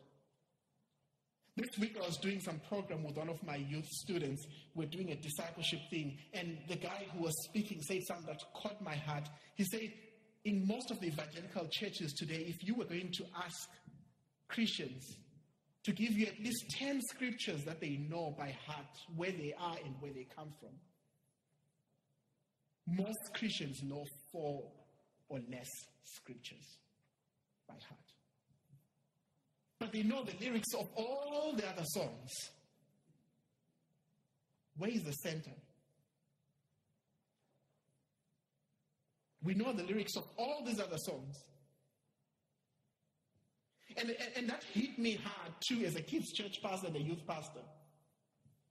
This 1.57 1.69
week 1.79 1.97
I 2.03 2.07
was 2.07 2.17
doing 2.17 2.41
some 2.41 2.61
program 2.69 3.05
with 3.05 3.17
one 3.17 3.29
of 3.29 3.43
my 3.45 3.57
youth 3.57 3.87
students. 3.87 4.45
We're 4.75 4.89
doing 4.89 5.11
a 5.11 5.17
discipleship 5.17 5.81
thing, 5.91 6.17
and 6.33 6.57
the 6.69 6.77
guy 6.77 7.07
who 7.13 7.25
was 7.25 7.35
speaking 7.45 7.81
said 7.83 8.01
something 8.09 8.27
that 8.27 8.43
caught 8.55 8.83
my 8.83 8.97
heart. 8.97 9.29
He 9.55 9.65
said, 9.65 9.93
In 10.47 10.67
most 10.67 10.91
of 10.91 10.99
the 11.01 11.09
evangelical 11.09 11.69
churches 11.71 12.15
today, 12.15 12.47
if 12.49 12.67
you 12.67 12.75
were 12.75 12.87
going 12.87 13.13
to 13.13 13.25
ask 13.45 13.69
Christians 14.53 15.19
to 15.85 15.93
give 15.93 16.13
you 16.13 16.27
at 16.27 16.39
least 16.39 16.65
10 16.79 17.01
scriptures 17.11 17.65
that 17.65 17.81
they 17.81 17.97
know 18.09 18.35
by 18.39 18.55
heart, 18.67 18.87
where 19.17 19.33
they 19.33 19.53
are 19.59 19.77
and 19.85 19.95
where 20.01 20.13
they 20.13 20.27
come 20.37 20.53
from, 20.61 20.71
most 22.87 23.35
Christians 23.35 23.83
know 23.83 24.05
four 24.31 24.63
or 25.29 25.39
less 25.51 25.69
scriptures 26.05 26.79
by 27.67 27.75
heart. 27.75 28.01
But 29.79 29.93
they 29.93 30.03
know 30.03 30.23
the 30.25 30.35
lyrics 30.45 30.75
of 30.75 30.89
all 30.95 31.55
the 31.57 31.67
other 31.69 31.85
songs. 31.85 32.31
Where 34.77 34.91
is 34.91 35.03
the 35.03 35.13
center? 35.13 35.51
We 39.43 39.55
know 39.55 39.73
the 39.73 39.83
lyrics 39.83 40.17
of 40.17 40.25
all 40.37 40.63
these 40.65 40.79
other 40.79 40.99
songs. 40.99 41.37
And, 43.97 44.11
and, 44.11 44.19
and, 44.37 44.49
that 44.49 44.63
hit 44.73 44.99
me 44.99 45.19
hard 45.23 45.53
too 45.61 45.85
as 45.85 45.97
a 45.97 46.03
kids' 46.03 46.33
church 46.33 46.61
pastor 46.63 46.89
and 46.89 46.97
a 46.97 47.01
youth 47.01 47.27
pastor. 47.27 47.61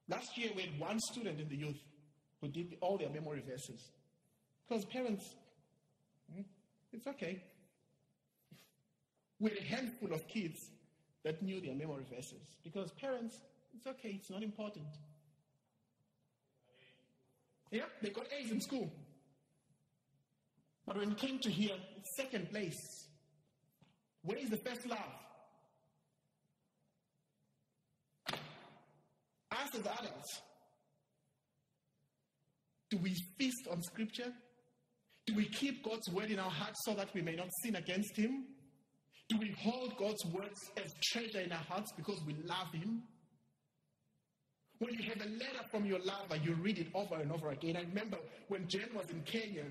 Last 0.07 0.37
year, 0.37 0.51
we 0.55 0.63
had 0.63 0.79
one 0.79 0.99
student 0.99 1.39
in 1.39 1.47
the 1.47 1.55
youth 1.55 1.79
who 2.41 2.47
did 2.47 2.77
all 2.81 2.97
their 2.97 3.09
memory 3.09 3.43
verses. 3.47 3.91
Because 4.67 4.85
parents, 4.85 5.35
hmm, 6.33 6.41
it's 6.91 7.07
okay. 7.07 7.43
We 9.39 9.49
had 9.51 9.59
a 9.59 9.63
handful 9.63 10.13
of 10.13 10.27
kids 10.27 10.59
that 11.23 11.41
knew 11.41 11.61
their 11.61 11.75
memory 11.75 12.05
verses. 12.09 12.57
Because 12.63 12.91
parents, 12.91 13.37
it's 13.75 13.87
okay, 13.87 14.17
it's 14.19 14.29
not 14.29 14.43
important. 14.43 14.87
Yeah, 17.71 17.85
they 18.01 18.09
got 18.09 18.25
A's 18.37 18.51
in 18.51 18.59
school. 18.59 18.91
But 20.85 20.97
when 20.97 21.11
it 21.11 21.17
came 21.17 21.39
to 21.39 21.49
here, 21.49 21.75
second 22.17 22.49
place. 22.49 23.07
Where 24.23 24.37
is 24.37 24.49
the 24.49 24.57
first 24.57 24.85
love? 24.85 24.99
Ask 29.51 29.73
the 29.73 29.79
adults. 29.79 30.41
Do 32.89 32.97
we 32.97 33.15
feast 33.37 33.67
on 33.69 33.81
scripture? 33.81 34.31
Do 35.25 35.35
we 35.35 35.47
keep 35.47 35.83
God's 35.83 36.09
word 36.09 36.31
in 36.31 36.39
our 36.39 36.49
hearts 36.49 36.79
so 36.85 36.93
that 36.93 37.13
we 37.13 37.21
may 37.21 37.35
not 37.35 37.47
sin 37.63 37.75
against 37.75 38.15
Him? 38.17 38.45
Do 39.29 39.37
we 39.37 39.55
hold 39.59 39.97
God's 39.97 40.25
words 40.25 40.59
as 40.83 40.93
treasure 41.11 41.39
in 41.39 41.51
our 41.51 41.63
hearts 41.69 41.91
because 41.95 42.21
we 42.25 42.35
love 42.45 42.73
Him? 42.73 43.03
When 44.79 44.93
you 44.93 45.03
have 45.09 45.21
a 45.21 45.29
letter 45.29 45.63
from 45.69 45.85
your 45.85 45.99
lover, 45.99 46.37
you 46.43 46.55
read 46.55 46.79
it 46.79 46.87
over 46.93 47.15
and 47.15 47.31
over 47.31 47.51
again. 47.51 47.77
I 47.77 47.81
remember 47.81 48.17
when 48.47 48.67
Jen 48.67 48.89
was 48.95 49.09
in 49.09 49.21
Kenya, 49.21 49.65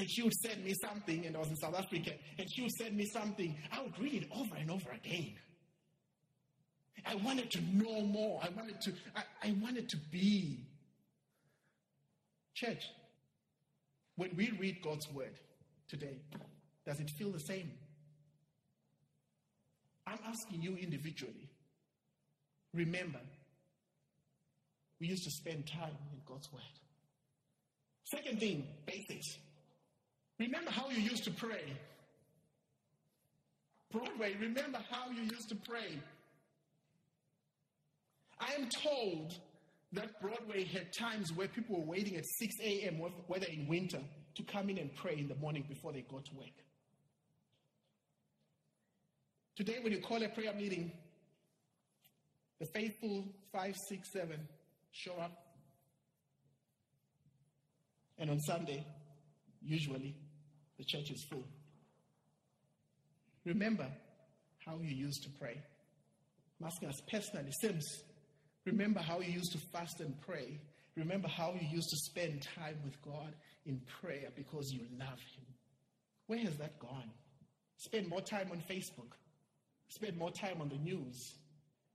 and 0.00 0.10
she 0.10 0.22
would 0.22 0.32
send 0.32 0.64
me 0.64 0.72
something, 0.80 1.26
and 1.26 1.36
I 1.36 1.40
was 1.40 1.50
in 1.50 1.56
South 1.56 1.74
Africa, 1.74 2.12
and 2.38 2.50
she 2.50 2.62
would 2.62 2.72
send 2.72 2.96
me 2.96 3.04
something. 3.04 3.54
I 3.70 3.82
would 3.82 3.98
read 4.00 4.22
it 4.22 4.28
over 4.34 4.56
and 4.56 4.70
over 4.70 4.90
again. 4.92 5.34
I 7.04 7.16
wanted 7.16 7.50
to 7.50 7.60
know 7.60 8.00
more. 8.00 8.40
I 8.42 8.48
wanted 8.48 8.80
to, 8.80 8.94
I, 9.14 9.22
I 9.44 9.54
wanted 9.60 9.90
to 9.90 9.98
be. 10.10 10.64
Church, 12.54 12.82
when 14.16 14.30
we 14.36 14.52
read 14.58 14.78
God's 14.82 15.06
word 15.12 15.38
today, 15.86 16.22
does 16.86 16.98
it 16.98 17.10
feel 17.18 17.30
the 17.30 17.40
same? 17.40 17.70
I'm 20.06 20.18
asking 20.26 20.62
you 20.62 20.76
individually. 20.76 21.50
Remember, 22.72 23.20
we 24.98 25.08
used 25.08 25.24
to 25.24 25.30
spend 25.30 25.66
time 25.66 25.96
in 26.14 26.20
God's 26.26 26.50
word. 26.50 26.62
Second 28.04 28.40
thing, 28.40 28.66
basics. 28.86 29.36
Remember 30.40 30.70
how 30.70 30.88
you 30.88 31.02
used 31.02 31.24
to 31.24 31.30
pray. 31.30 31.62
Broadway, 33.92 34.34
remember 34.40 34.78
how 34.90 35.10
you 35.10 35.22
used 35.24 35.50
to 35.50 35.54
pray. 35.54 36.00
I 38.40 38.54
am 38.54 38.70
told 38.70 39.34
that 39.92 40.18
Broadway 40.22 40.64
had 40.64 40.94
times 40.94 41.30
where 41.34 41.46
people 41.46 41.78
were 41.78 41.86
waiting 41.86 42.16
at 42.16 42.24
6 42.38 42.54
a.m., 42.62 43.02
whether 43.26 43.46
in 43.46 43.68
winter, 43.68 44.00
to 44.36 44.42
come 44.44 44.70
in 44.70 44.78
and 44.78 44.94
pray 44.94 45.18
in 45.18 45.28
the 45.28 45.34
morning 45.34 45.64
before 45.68 45.92
they 45.92 46.06
go 46.10 46.20
to 46.20 46.34
work. 46.36 46.46
Today, 49.56 49.76
when 49.82 49.92
you 49.92 50.00
call 50.00 50.22
a 50.22 50.28
prayer 50.28 50.54
meeting, 50.54 50.90
the 52.60 52.66
faithful 52.66 53.26
five, 53.52 53.76
six, 53.88 54.10
seven 54.10 54.48
show 54.90 55.12
up. 55.20 55.32
And 58.18 58.30
on 58.30 58.40
Sunday, 58.40 58.86
usually, 59.60 60.14
the 60.80 60.86
church 60.86 61.10
is 61.10 61.22
full. 61.24 61.44
Remember 63.44 63.86
how 64.64 64.78
you 64.82 64.94
used 64.94 65.22
to 65.24 65.28
pray. 65.38 65.60
I'm 66.58 66.66
asking 66.66 66.88
us 66.88 67.00
personally, 67.10 67.52
Sims, 67.60 68.02
remember 68.64 69.00
how 69.00 69.20
you 69.20 69.30
used 69.30 69.52
to 69.52 69.58
fast 69.58 70.00
and 70.00 70.18
pray. 70.22 70.58
Remember 70.96 71.28
how 71.28 71.52
you 71.52 71.68
used 71.70 71.90
to 71.90 71.96
spend 71.96 72.46
time 72.56 72.76
with 72.82 73.00
God 73.02 73.34
in 73.66 73.82
prayer 74.00 74.30
because 74.34 74.72
you 74.72 74.80
love 74.98 75.18
Him. 75.36 75.44
Where 76.28 76.38
has 76.38 76.56
that 76.56 76.78
gone? 76.78 77.10
Spend 77.76 78.08
more 78.08 78.22
time 78.22 78.48
on 78.50 78.62
Facebook. 78.68 79.12
Spend 79.88 80.16
more 80.16 80.30
time 80.30 80.62
on 80.62 80.70
the 80.70 80.76
news. 80.76 81.34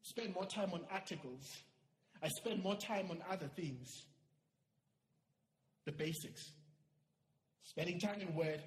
Spend 0.04 0.36
more 0.36 0.46
time 0.46 0.70
on 0.74 0.82
articles. 0.92 1.58
I 2.22 2.28
spend 2.28 2.62
more 2.62 2.76
time 2.76 3.10
on 3.10 3.18
other 3.32 3.50
things. 3.56 4.06
The 5.86 5.92
basics. 5.92 6.52
Spending 7.66 8.00
time 8.00 8.22
in 8.22 8.34
Word. 8.36 8.62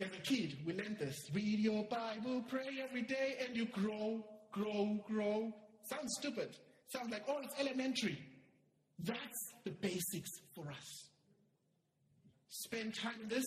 As 0.00 0.08
a 0.16 0.20
kid, 0.20 0.56
we 0.66 0.72
learned 0.72 0.98
this. 0.98 1.16
Read 1.34 1.58
your 1.58 1.84
Bible, 1.84 2.42
pray 2.48 2.68
every 2.82 3.02
day, 3.02 3.36
and 3.46 3.54
you 3.54 3.66
grow, 3.66 4.24
grow, 4.50 4.98
grow. 5.06 5.52
Sounds 5.90 6.14
stupid. 6.18 6.56
Sounds 6.88 7.10
like, 7.10 7.24
oh, 7.28 7.40
it's 7.42 7.54
elementary. 7.60 8.18
That's 8.98 9.52
the 9.64 9.70
basics 9.70 10.30
for 10.54 10.70
us. 10.70 11.10
Spend 12.48 12.94
time 12.94 13.14
in 13.22 13.28
this, 13.28 13.44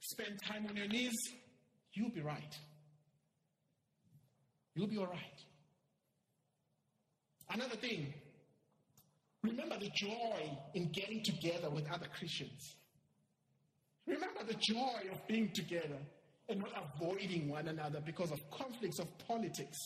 spend 0.00 0.38
time 0.46 0.66
on 0.68 0.76
your 0.76 0.86
knees, 0.86 1.16
you'll 1.94 2.10
be 2.10 2.20
right. 2.20 2.56
You'll 4.74 4.86
be 4.86 4.98
all 4.98 5.06
right. 5.06 5.44
Another 7.50 7.76
thing, 7.76 8.14
remember 9.42 9.78
the 9.78 9.90
joy 9.94 10.58
in 10.74 10.92
getting 10.92 11.22
together 11.24 11.70
with 11.70 11.90
other 11.90 12.06
Christians. 12.16 12.76
Remember 14.06 14.44
the 14.46 14.54
joy 14.54 15.10
of 15.12 15.26
being 15.28 15.50
together 15.54 15.98
and 16.48 16.60
not 16.60 16.92
avoiding 16.96 17.48
one 17.48 17.68
another 17.68 18.00
because 18.04 18.30
of 18.32 18.38
conflicts 18.50 18.98
of 18.98 19.06
politics. 19.26 19.78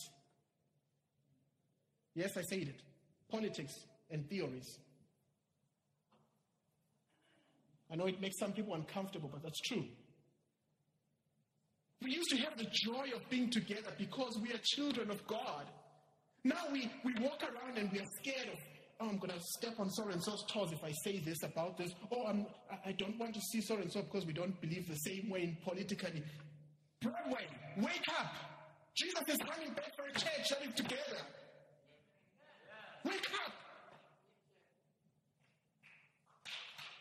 Yes, 2.15 2.31
I 2.37 2.41
said 2.41 2.67
it. 2.69 2.81
Politics 3.29 3.73
and 4.09 4.27
theories. 4.29 4.79
I 7.91 7.95
know 7.95 8.07
it 8.07 8.19
makes 8.19 8.39
some 8.39 8.51
people 8.51 8.73
uncomfortable, 8.73 9.29
but 9.31 9.43
that's 9.43 9.59
true. 9.61 9.85
We 12.01 12.11
used 12.11 12.29
to 12.29 12.37
have 12.37 12.57
the 12.57 12.65
joy 12.65 13.15
of 13.15 13.29
being 13.29 13.49
together 13.49 13.91
because 13.97 14.37
we 14.41 14.51
are 14.53 14.59
children 14.63 15.09
of 15.11 15.25
God. 15.27 15.65
Now 16.43 16.61
we, 16.71 16.89
we 17.03 17.13
walk 17.21 17.41
around 17.41 17.77
and 17.77 17.91
we 17.91 17.99
are 17.99 18.07
scared 18.21 18.49
of, 18.53 18.59
oh, 18.99 19.09
I'm 19.09 19.17
going 19.17 19.31
to 19.31 19.39
step 19.57 19.79
on 19.79 19.89
so 19.89 20.07
and 20.09 20.23
so's 20.23 20.43
toes 20.51 20.71
if 20.71 20.83
I 20.83 20.91
say 21.03 21.19
this 21.19 21.43
about 21.43 21.77
this. 21.77 21.91
Oh, 22.11 22.25
I'm, 22.27 22.45
I 22.85 22.91
don't 22.93 23.17
want 23.19 23.33
to 23.33 23.41
see 23.41 23.61
so 23.61 23.75
and 23.75 23.91
so 23.91 24.01
because 24.01 24.25
we 24.25 24.33
don't 24.33 24.59
believe 24.61 24.87
the 24.87 24.95
same 24.95 25.29
way 25.29 25.43
in 25.43 25.57
politically. 25.63 26.23
Broadway, 27.01 27.45
wake 27.77 28.07
up! 28.19 28.33
Jesus 28.95 29.23
is 29.27 29.37
coming 29.37 29.73
back 29.73 29.91
for 29.95 30.05
a 30.05 30.13
church 30.13 30.49
that 30.49 30.67
is 30.67 30.73
together. 30.75 31.21
Wake 33.03 33.27
up! 33.45 33.51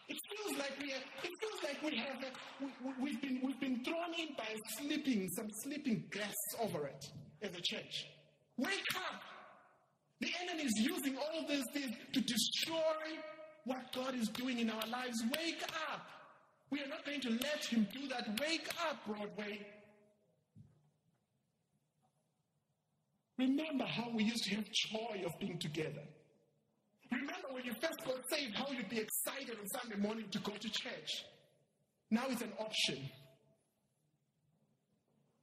It 0.09 0.19
feels 0.37 0.59
like 0.59 0.73
we 0.83 0.93
are, 0.93 1.05
it 1.23 1.31
feels 1.41 1.63
like 1.63 1.83
we 1.83 1.97
have 1.97 2.23
a, 2.23 3.03
we, 3.03 3.13
have 3.13 3.23
been 3.23 3.41
we've 3.43 3.61
been 3.61 3.83
thrown 3.85 4.13
in 4.19 4.35
by 4.37 4.55
sleeping 4.79 5.29
some 5.31 5.47
sleeping 5.63 6.05
gas 6.13 6.35
over 6.61 6.87
it 6.87 7.07
as 7.43 7.51
a 7.51 7.63
church. 7.63 8.05
Wake 8.59 8.97
up! 8.97 9.34
The 10.21 10.31
enemy 10.43 10.65
is 10.65 10.73
using 10.77 11.17
all 11.17 11.47
these 11.49 11.65
things 11.73 11.97
to 12.13 12.21
destroy 12.21 13.19
what 13.65 13.93
God 13.93 14.15
is 14.15 14.29
doing 14.29 14.59
in 14.59 14.71
our 14.71 14.87
lives. 14.87 15.23
Wake 15.37 15.63
up! 15.91 16.07
We 16.71 16.81
are 16.81 16.89
not 16.89 17.05
going 17.05 17.21
to 17.23 17.31
let 17.31 17.65
him 17.65 17.87
do 17.93 18.09
that. 18.09 18.41
Wake 18.41 18.69
up, 18.89 19.07
Broadway. 19.07 19.61
Remember 23.39 23.85
how 23.85 24.11
we 24.15 24.25
used 24.25 24.45
to 24.45 24.55
have 24.57 24.65
joy 24.91 25.23
of 25.27 25.33
being 25.41 25.59
together. 25.59 26.03
Remember 27.11 27.49
when 27.53 27.65
you 27.65 27.73
first 27.81 28.05
got 28.05 28.17
saved, 28.31 28.55
how 28.55 28.71
you'd 28.71 28.89
be 28.89 29.01
excited 29.01 29.57
on 29.61 29.69
Sunday 29.69 29.97
morning 29.97 30.27
to 30.31 30.39
go 30.39 30.53
to 30.53 30.69
church. 30.69 31.25
Now 32.11 32.25
it's 32.29 32.43
an 32.43 32.53
option. 32.59 32.99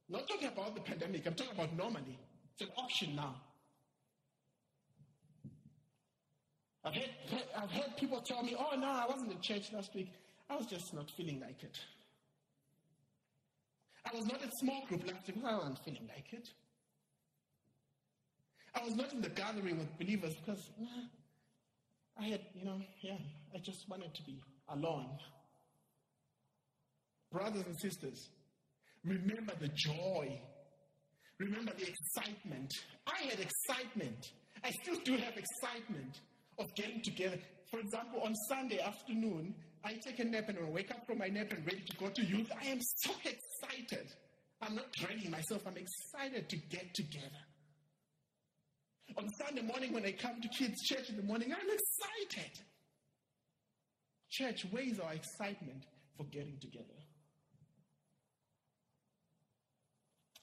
Not 0.10 0.28
talking 0.28 0.48
about 0.48 0.76
the 0.76 0.82
pandemic, 0.82 1.26
I'm 1.26 1.34
talking 1.34 1.54
about 1.54 1.76
normally. 1.76 2.18
It's 2.54 2.70
an 2.70 2.76
option 2.78 3.16
now. 3.16 3.36
I've 6.84 6.96
heard, 6.96 7.10
I've 7.56 7.72
heard 7.72 7.98
people 7.98 8.22
tell 8.22 8.44
me, 8.44 8.56
oh, 8.58 8.76
no, 8.76 8.88
I 8.88 9.06
wasn't 9.08 9.32
in 9.32 9.42
church 9.42 9.72
last 9.72 9.94
week. 9.94 10.12
I 10.50 10.56
was 10.56 10.66
just 10.66 10.94
not 10.94 11.12
feeling 11.12 11.40
like 11.40 11.64
it. 11.64 11.78
I 14.06 14.16
was 14.16 14.26
not 14.26 14.42
in 14.42 14.50
small 14.60 14.86
group 14.88 15.06
last 15.06 15.28
week. 15.28 15.38
I 15.46 15.56
wasn't 15.56 15.80
feeling 15.86 16.10
like 16.14 16.34
it. 16.34 16.50
I 18.74 18.84
was 18.84 18.96
not 18.96 19.14
in 19.14 19.22
the 19.22 19.30
gathering 19.30 19.78
with 19.78 19.98
believers 20.00 20.34
because 20.44 20.72
nah, 20.80 20.88
I 22.20 22.30
had, 22.30 22.42
you 22.56 22.66
know, 22.66 22.82
yeah, 23.02 23.18
I 23.54 23.60
just 23.60 23.88
wanted 23.88 24.14
to 24.16 24.24
be 24.24 24.42
alone. 24.70 25.10
Brothers 27.32 27.64
and 27.66 27.80
sisters, 27.80 28.30
remember 29.06 29.54
the 29.60 29.68
joy. 29.68 30.42
Remember 31.38 31.74
the 31.78 31.88
excitement. 31.88 32.72
I 33.08 33.24
had 33.24 33.40
excitement. 33.40 34.32
I 34.64 34.72
still 34.72 34.98
do 35.04 35.14
have 35.14 35.34
excitement 35.38 36.20
of 36.62 36.74
getting 36.76 37.02
together. 37.02 37.38
For 37.70 37.80
example, 37.80 38.22
on 38.22 38.36
Sunday 38.48 38.80
afternoon, 38.80 39.56
I 39.84 39.94
take 39.94 40.20
a 40.20 40.24
nap 40.24 40.48
and 40.48 40.60
I 40.60 40.70
wake 40.70 40.92
up 40.92 41.06
from 41.08 41.18
my 41.18 41.28
nap 41.28 41.52
and 41.52 41.66
ready 41.66 41.82
to 41.90 41.98
go 41.98 42.08
to 42.08 42.24
youth. 42.24 42.52
I 42.62 42.68
am 42.68 42.80
so 42.82 43.12
excited. 43.26 44.08
I'm 44.62 44.76
not 44.76 44.92
dragging 44.94 45.32
myself, 45.32 45.64
I'm 45.66 45.78
excited 45.78 46.48
to 46.50 46.56
get 46.56 46.94
together. 46.94 47.42
On 49.18 49.28
Sunday 49.30 49.64
morning, 49.64 49.92
when 49.92 50.06
I 50.06 50.12
come 50.12 50.40
to 50.40 50.48
kids' 50.48 50.84
church 50.84 51.10
in 51.10 51.18
the 51.18 51.24
morning, 51.24 51.52
I'm 51.52 51.68
excited. 51.68 52.52
Church, 54.30 54.66
where 54.70 54.84
is 54.84 55.00
our 55.00 55.14
excitement 55.14 55.84
for 56.16 56.26
getting 56.26 56.58
together? 56.62 56.86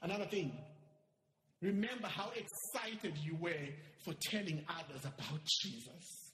Another 0.02 0.26
thing, 0.26 0.52
remember 1.60 2.06
how 2.06 2.30
excited 2.30 3.14
you 3.22 3.36
were 3.40 3.68
for 4.04 4.14
telling 4.30 4.64
others 4.68 5.04
about 5.04 5.40
Jesus. 5.44 6.32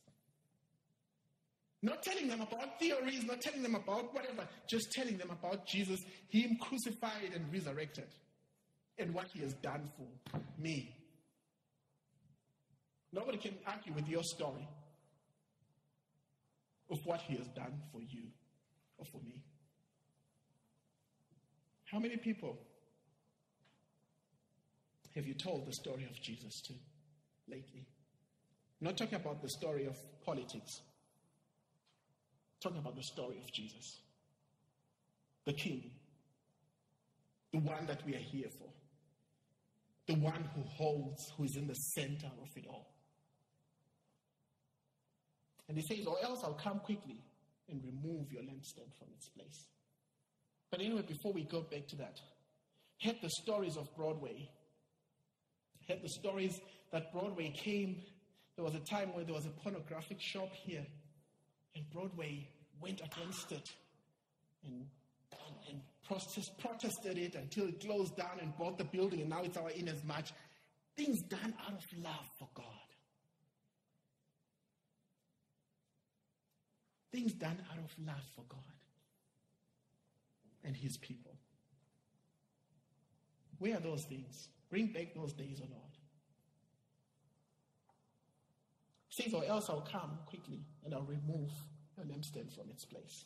Not 1.82 2.02
telling 2.02 2.28
them 2.28 2.40
about 2.40 2.78
theories, 2.80 3.24
not 3.24 3.40
telling 3.40 3.62
them 3.62 3.74
about 3.74 4.14
whatever, 4.14 4.48
just 4.68 4.90
telling 4.92 5.18
them 5.18 5.30
about 5.30 5.66
Jesus, 5.66 6.00
Him 6.30 6.56
crucified 6.60 7.32
and 7.34 7.52
resurrected, 7.52 8.06
and 8.98 9.12
what 9.12 9.26
He 9.32 9.40
has 9.40 9.52
done 9.54 9.90
for 9.96 10.40
me. 10.58 10.94
Nobody 13.12 13.38
can 13.38 13.54
argue 13.66 13.92
with 13.92 14.08
your 14.08 14.22
story 14.24 14.66
of 16.90 16.98
what 17.04 17.20
he 17.22 17.36
has 17.36 17.46
done 17.48 17.80
for 17.92 18.00
you 18.00 18.24
or 18.98 19.04
for 19.04 19.20
me. 19.24 19.42
How 21.84 21.98
many 21.98 22.16
people 22.16 22.58
have 25.14 25.26
you 25.26 25.34
told 25.34 25.66
the 25.66 25.72
story 25.72 26.04
of 26.04 26.20
Jesus 26.20 26.60
to 26.62 26.74
lately? 27.48 27.86
I'm 28.80 28.86
not 28.86 28.96
talking 28.96 29.16
about 29.16 29.42
the 29.42 29.48
story 29.48 29.86
of 29.86 29.96
politics. 30.24 30.80
I'm 30.80 32.60
talking 32.60 32.78
about 32.78 32.96
the 32.96 33.02
story 33.02 33.38
of 33.38 33.50
Jesus. 33.52 34.00
The 35.46 35.52
King. 35.52 35.90
The 37.52 37.60
one 37.60 37.86
that 37.86 38.04
we 38.04 38.14
are 38.14 38.24
here 38.32 38.48
for. 38.58 38.68
The 40.06 40.20
one 40.20 40.44
who 40.54 40.62
holds, 40.62 41.32
who 41.36 41.44
is 41.44 41.56
in 41.56 41.66
the 41.66 41.74
center 41.74 42.30
of 42.42 42.48
it 42.56 42.66
all. 42.68 42.94
And 45.68 45.78
he 45.78 45.84
says, 45.84 46.06
Or 46.06 46.16
else 46.22 46.40
I'll 46.44 46.54
come 46.54 46.80
quickly 46.80 47.22
and 47.70 47.80
remove 47.82 48.30
your 48.30 48.42
lampstand 48.42 48.92
from 48.98 49.08
its 49.16 49.28
place. 49.28 49.66
But 50.70 50.80
anyway, 50.80 51.02
before 51.06 51.32
we 51.32 51.44
go 51.44 51.62
back 51.62 51.86
to 51.88 51.96
that, 51.96 52.20
heard 53.00 53.16
the 53.22 53.30
stories 53.30 53.76
of 53.76 53.94
Broadway. 53.96 54.50
Heard 55.88 56.02
the 56.02 56.08
stories 56.08 56.60
that 56.92 57.12
Broadway 57.12 57.50
came. 57.50 58.02
There 58.56 58.64
was 58.64 58.74
a 58.74 58.80
time 58.80 59.14
where 59.14 59.24
there 59.24 59.34
was 59.34 59.46
a 59.46 59.50
pornographic 59.50 60.20
shop 60.20 60.50
here, 60.52 60.86
and 61.74 61.84
Broadway 61.90 62.48
went 62.80 63.00
against 63.00 63.52
it 63.52 63.70
and, 64.64 64.86
and, 65.32 65.56
and 65.68 65.80
protest, 66.06 66.56
protested 66.58 67.18
it 67.18 67.34
until 67.34 67.68
it 67.68 67.80
closed 67.80 68.16
down 68.16 68.38
and 68.40 68.56
bought 68.56 68.78
the 68.78 68.84
building, 68.84 69.20
and 69.20 69.30
now 69.30 69.42
it's 69.42 69.56
our 69.56 69.70
in 69.70 69.88
as 69.88 70.02
much. 70.04 70.32
Things 70.96 71.22
done 71.22 71.54
out 71.66 71.74
of 71.74 72.02
love 72.02 72.28
for 72.38 72.48
God. 72.54 72.64
Things 77.12 77.32
done 77.32 77.58
out 77.70 77.78
of 77.78 78.06
love 78.06 78.24
for 78.34 78.44
God 78.48 78.60
and 80.64 80.76
His 80.76 80.96
people. 80.96 81.32
Where 83.58 83.76
are 83.76 83.80
those 83.80 84.04
things? 84.04 84.48
Bring 84.74 84.88
back 84.88 85.14
those 85.14 85.32
days, 85.34 85.60
O 85.62 85.68
Lord. 85.70 85.92
Says, 89.08 89.32
or 89.32 89.44
else 89.44 89.70
I'll 89.70 89.88
come 89.88 90.18
quickly 90.26 90.64
and 90.84 90.92
I'll 90.92 91.06
remove 91.06 91.48
the 91.96 92.02
lampstand 92.02 92.52
from 92.52 92.70
its 92.70 92.84
place. 92.84 93.24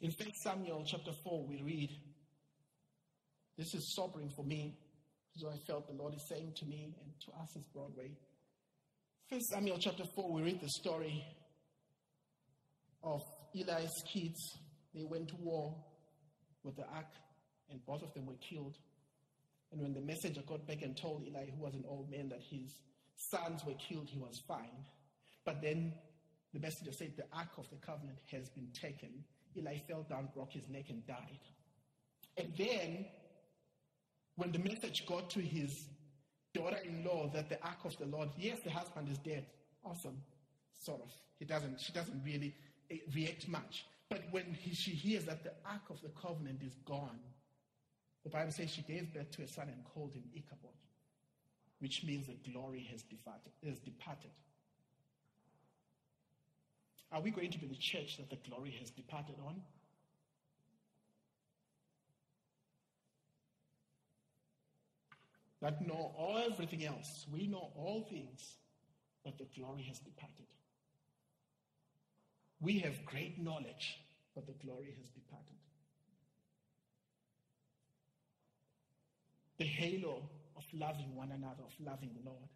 In 0.00 0.12
1 0.12 0.28
Samuel 0.44 0.84
chapter 0.86 1.10
4, 1.24 1.48
we 1.48 1.60
read, 1.62 1.90
This 3.58 3.74
is 3.74 3.96
sobering 3.96 4.30
for 4.36 4.44
me, 4.44 4.78
so 5.34 5.50
I 5.50 5.56
felt 5.66 5.88
the 5.88 6.00
Lord 6.00 6.14
is 6.14 6.24
saying 6.28 6.52
to 6.58 6.66
me 6.66 6.94
and 7.02 7.12
to 7.26 7.32
us 7.42 7.48
as 7.56 7.66
Broadway. 7.74 8.12
1 9.28 9.40
Samuel 9.40 9.78
chapter 9.80 10.04
4, 10.14 10.34
we 10.34 10.42
read 10.42 10.60
the 10.60 10.68
story 10.68 11.24
of 13.02 13.22
Eli's 13.56 14.04
kids. 14.12 14.38
They 14.94 15.02
went 15.02 15.30
to 15.30 15.36
war 15.40 15.74
with 16.62 16.76
the 16.76 16.86
ark, 16.94 17.10
and 17.68 17.84
both 17.84 18.04
of 18.04 18.14
them 18.14 18.26
were 18.26 18.38
killed. 18.48 18.76
And 19.74 19.82
when 19.82 19.92
the 19.92 20.00
messenger 20.00 20.40
got 20.46 20.68
back 20.68 20.82
and 20.82 20.96
told 20.96 21.26
Eli, 21.26 21.46
who 21.46 21.60
was 21.60 21.74
an 21.74 21.84
old 21.88 22.08
man, 22.08 22.28
that 22.28 22.40
his 22.48 22.70
sons 23.16 23.64
were 23.66 23.74
killed, 23.74 24.08
he 24.08 24.20
was 24.20 24.40
fine. 24.46 24.86
But 25.44 25.60
then 25.60 25.92
the 26.52 26.60
messenger 26.60 26.92
said, 26.92 27.14
The 27.16 27.24
ark 27.36 27.48
of 27.58 27.68
the 27.70 27.76
covenant 27.84 28.18
has 28.30 28.48
been 28.50 28.68
taken. 28.72 29.24
Eli 29.56 29.78
fell 29.88 30.06
down, 30.08 30.28
broke 30.32 30.52
his 30.52 30.68
neck, 30.68 30.84
and 30.90 31.04
died. 31.08 31.40
And 32.36 32.52
then, 32.56 33.06
when 34.36 34.52
the 34.52 34.60
message 34.60 35.06
got 35.06 35.28
to 35.30 35.40
his 35.40 35.86
daughter 36.54 36.78
in 36.84 37.04
law 37.04 37.28
that 37.34 37.48
the 37.48 37.60
ark 37.64 37.84
of 37.84 37.98
the 37.98 38.06
Lord, 38.06 38.28
yes, 38.38 38.60
the 38.62 38.70
husband 38.70 39.08
is 39.08 39.18
dead. 39.18 39.44
Awesome. 39.84 40.22
Sort 40.80 41.02
of. 41.02 41.10
He 41.40 41.44
doesn't, 41.44 41.80
she 41.80 41.92
doesn't 41.92 42.22
really 42.24 42.54
eh, 42.92 42.98
react 43.12 43.48
much. 43.48 43.86
But 44.08 44.22
when 44.30 44.54
he, 44.54 44.72
she 44.72 44.92
hears 44.92 45.24
that 45.24 45.42
the 45.42 45.52
ark 45.66 45.82
of 45.90 46.00
the 46.00 46.10
covenant 46.10 46.60
is 46.62 46.74
gone, 46.84 47.18
the 48.24 48.30
Bible 48.30 48.50
says 48.50 48.70
she 48.70 48.82
gave 48.82 49.12
birth 49.12 49.30
to 49.32 49.42
a 49.42 49.48
son 49.48 49.68
and 49.68 49.84
called 49.84 50.12
him 50.14 50.24
Ichabod, 50.34 50.72
which 51.78 52.02
means 52.04 52.26
the 52.26 52.50
glory 52.50 52.88
has 52.90 53.02
departed. 53.02 53.52
Has 53.66 53.78
departed. 53.78 54.30
Are 57.12 57.20
we 57.20 57.30
going 57.30 57.50
to 57.50 57.58
be 57.58 57.66
the 57.66 57.76
church 57.76 58.16
that 58.16 58.30
the 58.30 58.38
glory 58.48 58.74
has 58.80 58.90
departed 58.90 59.36
on? 59.46 59.60
That 65.60 65.86
know 65.86 66.12
all 66.18 66.42
everything 66.50 66.84
else. 66.84 67.26
We 67.32 67.46
know 67.46 67.70
all 67.76 68.06
things, 68.10 68.56
but 69.24 69.38
the 69.38 69.46
glory 69.56 69.82
has 69.82 69.98
departed. 69.98 70.46
We 72.60 72.80
have 72.80 73.04
great 73.04 73.42
knowledge, 73.42 74.00
but 74.34 74.46
the 74.46 74.54
glory 74.64 74.94
has 74.98 75.08
departed. 75.10 75.56
The 79.58 79.64
halo 79.64 80.28
of 80.56 80.64
loving 80.72 81.14
one 81.14 81.30
another, 81.30 81.62
of 81.64 81.72
loving 81.84 82.10
the 82.14 82.28
Lord, 82.28 82.48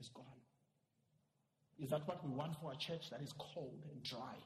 is 0.00 0.08
gone. 0.14 0.24
Is 1.78 1.90
that 1.90 2.06
what 2.06 2.24
we 2.24 2.32
want 2.32 2.54
for 2.60 2.72
a 2.72 2.76
church 2.76 3.10
that 3.10 3.20
is 3.20 3.32
cold 3.38 3.84
and 3.90 4.02
dry? 4.02 4.36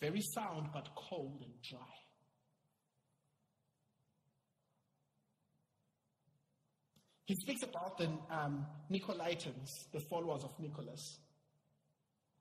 Very 0.00 0.20
sound, 0.20 0.68
but 0.72 0.88
cold 0.94 1.42
and 1.42 1.52
dry. 1.68 1.78
He 7.24 7.34
speaks 7.34 7.62
about 7.64 7.98
the 7.98 8.08
um, 8.30 8.66
Nicolaitans, 8.90 9.68
the 9.92 10.00
followers 10.08 10.44
of 10.44 10.50
Nicholas, 10.60 11.18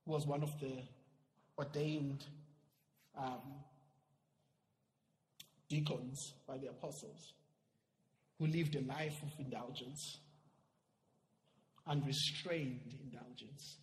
who 0.06 0.12
was 0.12 0.28
one 0.28 0.44
of 0.44 0.52
the 0.60 0.84
ordained 1.58 2.24
um, 3.18 3.64
deacons 5.70 6.34
by 6.48 6.58
the 6.58 6.68
apostles, 6.68 7.34
who 8.40 8.48
lived 8.48 8.76
a 8.76 8.82
life 8.82 9.22
of 9.24 9.32
indulgence 9.40 10.20
unrestrained 11.88 12.96
indulgence. 13.02 13.78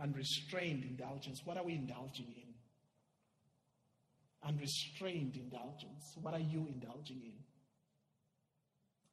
Unrestrained 0.00 0.84
indulgence. 0.84 1.42
What 1.44 1.56
are 1.58 1.64
we 1.64 1.74
indulging 1.74 2.32
in? 2.34 2.54
Unrestrained 4.48 5.36
indulgence. 5.36 6.16
What 6.20 6.34
are 6.34 6.40
you 6.40 6.66
indulging 6.72 7.20
in? 7.22 7.34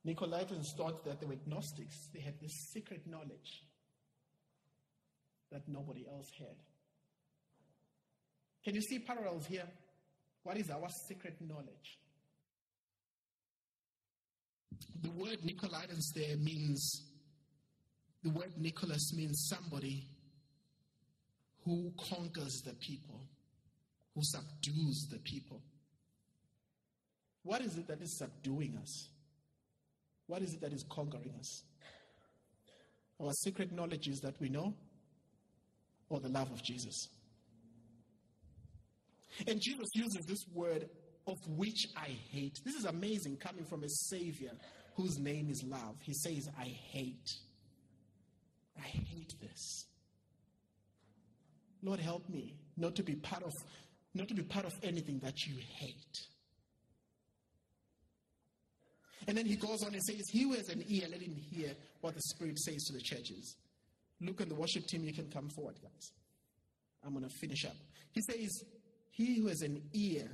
Nicolaitans 0.06 0.67
thought 0.77 1.03
that 1.03 1.19
they 1.19 1.25
were 1.25 1.36
Gnostics. 1.45 2.08
They 2.13 2.21
had 2.21 2.39
this 2.39 2.53
secret 2.71 3.01
knowledge 3.06 3.63
that 5.51 5.67
nobody 5.67 6.06
else 6.10 6.32
had. 6.39 6.56
Can 8.63 8.75
you 8.75 8.82
see 8.82 8.99
parallels 8.99 9.45
here? 9.45 9.67
What 10.47 10.55
is 10.55 10.69
our 10.69 10.88
secret 11.10 11.36
knowledge? 11.41 11.99
The 15.01 15.10
word 15.10 15.39
Nicolaitans 15.45 16.13
there 16.15 16.38
means, 16.38 17.03
the 18.23 18.29
word 18.29 18.53
Nicholas 18.55 19.13
means 19.13 19.49
somebody 19.49 20.07
who 21.65 21.91
conquers 21.99 22.62
the 22.65 22.75
people, 22.75 23.27
who 24.15 24.21
subdues 24.23 25.10
the 25.12 25.19
people. 25.19 25.62
What 27.43 27.60
is 27.60 27.77
it 27.77 27.89
that 27.89 28.01
is 28.01 28.17
subduing 28.17 28.77
us? 28.81 29.10
What 30.27 30.41
is 30.43 30.53
it 30.53 30.62
that 30.62 30.71
is 30.71 30.86
conquering 30.89 31.33
us? 31.38 31.63
Our 33.19 33.33
secret 33.33 33.73
knowledge 33.73 34.07
is 34.07 34.21
that 34.21 34.39
we 34.39 34.47
know, 34.47 34.73
or 36.07 36.21
the 36.21 36.29
love 36.29 36.49
of 36.53 36.63
Jesus. 36.63 37.10
And 39.45 39.62
Jesus 39.62 39.88
uses 39.93 40.26
this 40.26 40.45
word 40.54 40.89
of 41.28 41.38
which 41.47 41.88
I 41.95 42.10
hate. 42.32 42.58
This 42.63 42.76
is 42.76 42.86
amazing 42.86 43.38
coming 43.38 43.65
from 43.65 43.84
a 43.84 43.89
Savior 43.89 44.52
whose 44.95 45.19
name 45.19 45.50
is 45.50 45.63
love. 45.63 45.95
He 46.02 46.13
says, 46.13 46.50
I 46.58 46.65
hate. 46.65 47.30
I 48.78 48.88
hate 48.88 49.34
this. 49.41 49.86
Lord, 51.84 52.00
help 52.00 52.28
me 52.30 52.56
not 52.76 52.95
to 52.95 53.04
be 53.04 53.15
part 53.15 53.43
of 53.43 53.54
not 54.13 54.28
to 54.30 54.34
be 54.34 54.41
part 54.41 54.65
of 54.65 54.73
anything 54.82 55.19
that 55.19 55.45
you 55.45 55.56
hate. 55.76 56.17
And 59.28 59.38
then 59.38 59.45
he 59.45 59.56
goes 59.56 59.84
on 59.84 59.93
and 59.93 60.02
says, 60.04 60.28
He 60.32 60.43
who 60.43 60.54
has 60.54 60.69
an 60.69 60.84
ear, 60.88 61.04
let 61.12 61.21
him 61.21 61.36
hear 61.36 61.73
what 62.02 62.15
the 62.15 62.21
Spirit 62.21 62.58
says 62.60 62.84
to 62.86 62.93
the 62.93 63.02
churches. 63.02 63.58
Look 64.21 64.41
at 64.41 64.50
the 64.50 64.56
worship 64.56 64.88
team, 64.88 65.04
you 65.04 65.13
can 65.13 65.30
come 65.30 65.50
forward, 65.50 65.76
guys. 65.82 66.12
I'm 67.06 67.13
going 67.13 67.28
to 67.28 67.36
finish 67.39 67.65
up. 67.65 67.76
He 68.13 68.21
says, 68.21 68.63
He 69.17 69.39
who 69.39 69.47
has 69.47 69.63
an 69.63 69.82
ear, 69.93 70.30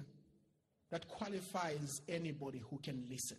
that 0.91 1.07
qualifies 1.07 2.01
anybody 2.09 2.61
who 2.69 2.77
can 2.79 3.01
listen. 3.09 3.37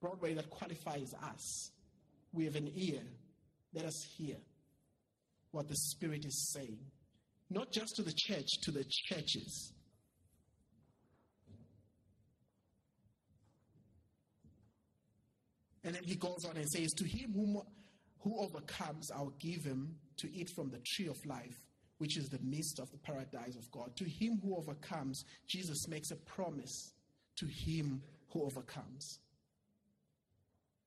Broadway 0.00 0.34
that 0.34 0.50
qualifies 0.50 1.14
us. 1.22 1.70
We 2.32 2.46
have 2.46 2.56
an 2.56 2.72
ear. 2.74 3.00
Let 3.72 3.84
us 3.84 3.94
hear 4.16 4.38
what 5.52 5.68
the 5.68 5.76
Spirit 5.76 6.24
is 6.24 6.52
saying. 6.52 6.80
Not 7.48 7.70
just 7.70 7.94
to 7.94 8.02
the 8.02 8.12
church, 8.12 8.48
to 8.62 8.72
the 8.72 8.84
churches. 9.06 9.72
And 15.84 15.94
then 15.94 16.02
he 16.02 16.16
goes 16.16 16.44
on 16.44 16.56
and 16.56 16.68
says, 16.68 16.92
To 16.94 17.04
him 17.04 17.34
whom, 17.34 17.62
who 18.18 18.40
overcomes, 18.40 19.12
I'll 19.12 19.34
give 19.38 19.62
him 19.62 19.94
to 20.18 20.32
eat 20.34 20.50
from 20.56 20.70
the 20.70 20.80
tree 20.84 21.06
of 21.06 21.24
life 21.24 21.71
which 22.02 22.16
is 22.16 22.28
the 22.28 22.38
midst 22.42 22.80
of 22.80 22.90
the 22.90 22.98
paradise 22.98 23.54
of 23.54 23.70
God. 23.70 23.94
To 23.98 24.04
him 24.04 24.40
who 24.42 24.56
overcomes, 24.56 25.24
Jesus 25.46 25.86
makes 25.86 26.10
a 26.10 26.16
promise 26.16 26.90
to 27.36 27.46
him 27.46 28.02
who 28.32 28.42
overcomes. 28.42 29.20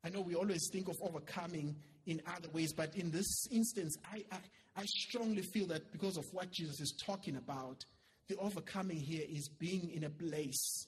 I 0.04 0.10
know 0.10 0.20
we 0.20 0.36
always 0.36 0.70
think 0.74 0.90
of 0.90 0.98
overcoming 1.02 1.78
in 2.06 2.22
other 2.28 2.50
ways, 2.52 2.74
but 2.74 2.98
in 2.98 3.12
this 3.12 3.48
instance, 3.50 3.96
I, 4.12 4.26
I, 4.30 4.40
I 4.76 4.84
strongly 4.84 5.42
feel 5.42 5.68
that 5.68 5.90
because 5.94 6.18
of 6.18 6.26
what 6.34 6.52
Jesus 6.52 6.82
is 6.82 6.94
talking 7.06 7.38
about, 7.38 7.86
the 8.28 8.36
overcoming 8.36 8.98
here 8.98 9.24
is 9.26 9.48
being 9.48 9.92
in 9.92 10.04
a 10.04 10.10
place 10.10 10.86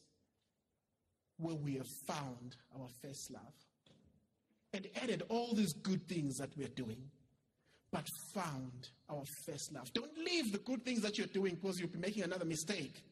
where 1.38 1.56
we 1.56 1.76
have 1.76 1.88
found 2.06 2.58
our 2.78 2.90
first 3.02 3.32
love 3.32 3.54
and 4.74 4.88
added 5.02 5.24
all 5.30 5.54
these 5.56 5.72
good 5.72 6.06
things 6.10 6.36
that 6.40 6.50
we're 6.58 6.68
doing 6.68 7.12
but 7.91 8.08
found 8.34 8.89
our 9.10 9.23
first 9.45 9.73
love. 9.73 9.91
Don't 9.93 10.17
leave 10.17 10.52
the 10.52 10.60
good 10.60 10.84
things 10.84 11.02
that 11.02 11.17
you're 11.17 11.28
doing 11.28 11.56
because 11.56 11.80
you'll 11.80 11.89
be 11.89 12.00
making 12.00 12.23
another 12.23 12.45
mistake. 12.45 13.04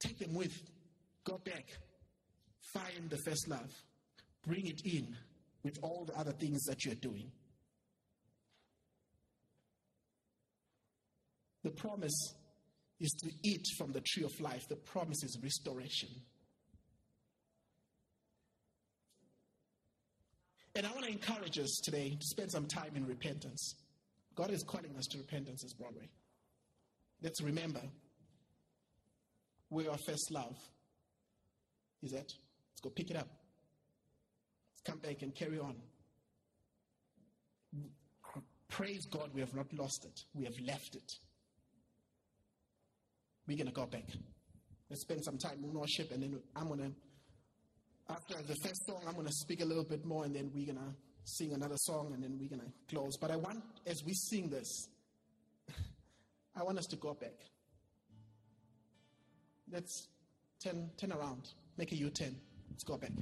Take 0.00 0.18
them 0.18 0.34
with. 0.34 0.52
Go 1.24 1.38
back. 1.44 1.66
Find 2.72 3.10
the 3.10 3.18
first 3.18 3.48
love. 3.48 3.70
Bring 4.46 4.66
it 4.66 4.82
in 4.84 5.16
with 5.62 5.78
all 5.82 6.04
the 6.04 6.18
other 6.18 6.32
things 6.32 6.62
that 6.64 6.84
you're 6.84 6.94
doing. 6.94 7.30
The 11.64 11.70
promise 11.70 12.34
is 13.00 13.10
to 13.22 13.30
eat 13.42 13.66
from 13.76 13.92
the 13.92 14.00
tree 14.00 14.24
of 14.24 14.40
life. 14.40 14.68
The 14.68 14.76
promise 14.76 15.22
is 15.24 15.36
restoration. 15.42 16.08
And 20.76 20.86
I 20.86 20.90
want 20.90 21.06
to 21.06 21.10
encourage 21.10 21.58
us 21.58 21.80
today 21.82 22.10
to 22.10 22.26
spend 22.26 22.52
some 22.52 22.66
time 22.66 22.90
in 22.96 23.06
repentance. 23.06 23.76
God 24.34 24.50
is 24.50 24.62
calling 24.62 24.94
us 24.98 25.06
to 25.06 25.18
repentance 25.18 25.64
as 25.64 25.72
Broadway. 25.72 26.10
Let's 27.22 27.40
remember 27.40 27.80
where 29.70 29.90
our 29.90 29.96
first 29.96 30.30
love 30.30 30.58
is 32.02 32.12
at. 32.12 32.18
Let's 32.18 32.80
go 32.82 32.90
pick 32.90 33.10
it 33.10 33.16
up. 33.16 33.26
Let's 34.74 34.82
come 34.84 34.98
back 34.98 35.22
and 35.22 35.34
carry 35.34 35.58
on. 35.58 35.76
Praise 38.68 39.06
God, 39.06 39.30
we 39.32 39.40
have 39.40 39.54
not 39.54 39.72
lost 39.72 40.04
it. 40.04 40.20
We 40.34 40.44
have 40.44 40.60
left 40.62 40.94
it. 40.94 41.10
We're 43.48 43.56
going 43.56 43.68
to 43.68 43.72
go 43.72 43.86
back. 43.86 44.10
Let's 44.90 45.00
spend 45.00 45.24
some 45.24 45.38
time 45.38 45.64
in 45.64 45.72
worship, 45.72 46.10
and 46.12 46.22
then 46.22 46.38
I'm 46.54 46.66
going 46.66 46.80
to 46.80 46.92
after 48.08 48.34
the 48.42 48.54
first 48.62 48.86
song, 48.86 49.02
I'm 49.06 49.14
going 49.14 49.26
to 49.26 49.32
speak 49.32 49.62
a 49.62 49.64
little 49.64 49.84
bit 49.84 50.04
more 50.04 50.24
and 50.24 50.34
then 50.34 50.50
we're 50.54 50.66
going 50.66 50.78
to 50.78 50.94
sing 51.24 51.52
another 51.52 51.76
song 51.76 52.12
and 52.14 52.22
then 52.22 52.38
we're 52.38 52.48
going 52.48 52.60
to 52.60 52.94
close. 52.94 53.16
But 53.20 53.30
I 53.30 53.36
want, 53.36 53.62
as 53.86 54.02
we 54.04 54.14
sing 54.14 54.48
this, 54.48 54.88
I 56.56 56.62
want 56.62 56.78
us 56.78 56.86
to 56.86 56.96
go 56.96 57.14
back. 57.14 57.34
Let's 59.72 60.08
Turn, 60.62 60.90
turn 60.96 61.12
around. 61.12 61.50
Make 61.76 61.92
a 61.92 61.96
U 61.96 62.10
turn. 62.10 62.34
Let's 62.70 62.84
go 62.84 62.96
back. 62.96 63.12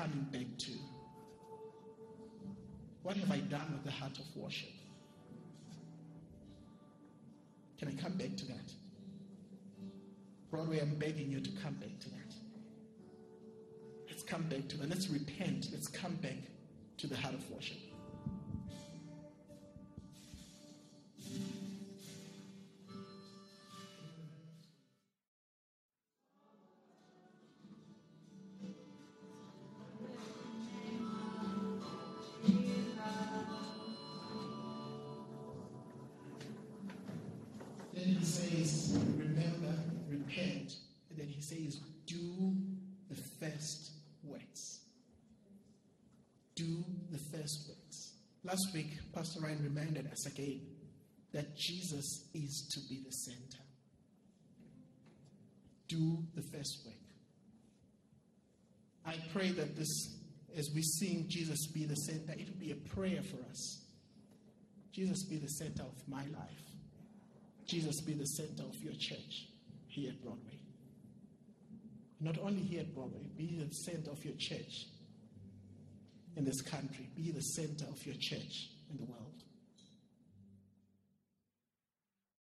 Coming 0.00 0.26
back 0.32 0.58
to? 0.58 0.72
What 3.02 3.16
have 3.16 3.30
I 3.30 3.38
done 3.38 3.72
with 3.72 3.84
the 3.84 3.90
heart 3.90 4.18
of 4.18 4.24
worship? 4.34 4.70
Can 7.78 7.88
I 7.88 8.02
come 8.02 8.12
back 8.12 8.36
to 8.36 8.46
that? 8.46 8.72
Broadway, 10.50 10.80
I'm 10.80 10.94
begging 10.96 11.30
you 11.30 11.40
to 11.40 11.50
come 11.62 11.74
back 11.74 11.98
to 12.00 12.10
that. 12.10 12.34
Let's 14.08 14.22
come 14.22 14.42
back 14.42 14.68
to 14.68 14.78
that. 14.78 14.88
Let's 14.88 15.08
repent. 15.08 15.68
Let's 15.72 15.88
come 15.88 16.14
back 16.16 16.38
to 16.98 17.06
the 17.06 17.16
heart 17.16 17.34
of 17.34 17.50
worship. 17.50 17.78
Reminded 49.70 50.10
us 50.10 50.26
again 50.26 50.60
that 51.32 51.56
Jesus 51.56 52.28
is 52.34 52.68
to 52.72 52.80
be 52.88 53.02
the 53.04 53.10
center. 53.10 53.62
Do 55.88 56.18
the 56.34 56.42
first 56.42 56.82
work. 56.84 56.94
I 59.06 59.16
pray 59.32 59.50
that 59.50 59.76
this, 59.76 60.18
as 60.56 60.70
we 60.74 60.82
sing 60.82 61.26
Jesus 61.28 61.66
be 61.68 61.84
the 61.84 61.94
center, 61.94 62.32
it 62.32 62.48
will 62.48 62.60
be 62.60 62.72
a 62.72 62.94
prayer 62.94 63.22
for 63.22 63.38
us. 63.48 63.84
Jesus 64.92 65.24
be 65.24 65.38
the 65.38 65.48
center 65.48 65.82
of 65.82 66.08
my 66.08 66.22
life. 66.22 66.64
Jesus 67.66 68.00
be 68.00 68.14
the 68.14 68.26
center 68.26 68.64
of 68.64 68.74
your 68.82 68.92
church 68.92 69.48
here 69.86 70.10
at 70.10 70.22
Broadway. 70.22 70.58
Not 72.20 72.38
only 72.38 72.60
here 72.62 72.80
at 72.80 72.94
Broadway, 72.94 73.26
be 73.36 73.56
the 73.56 73.72
center 73.72 74.10
of 74.10 74.24
your 74.24 74.34
church 74.36 74.86
in 76.36 76.44
this 76.44 76.60
country, 76.60 77.08
be 77.16 77.30
the 77.30 77.40
center 77.40 77.86
of 77.86 78.04
your 78.04 78.16
church 78.18 78.70
in 78.90 78.98
the 78.98 79.04
world. 79.04 79.29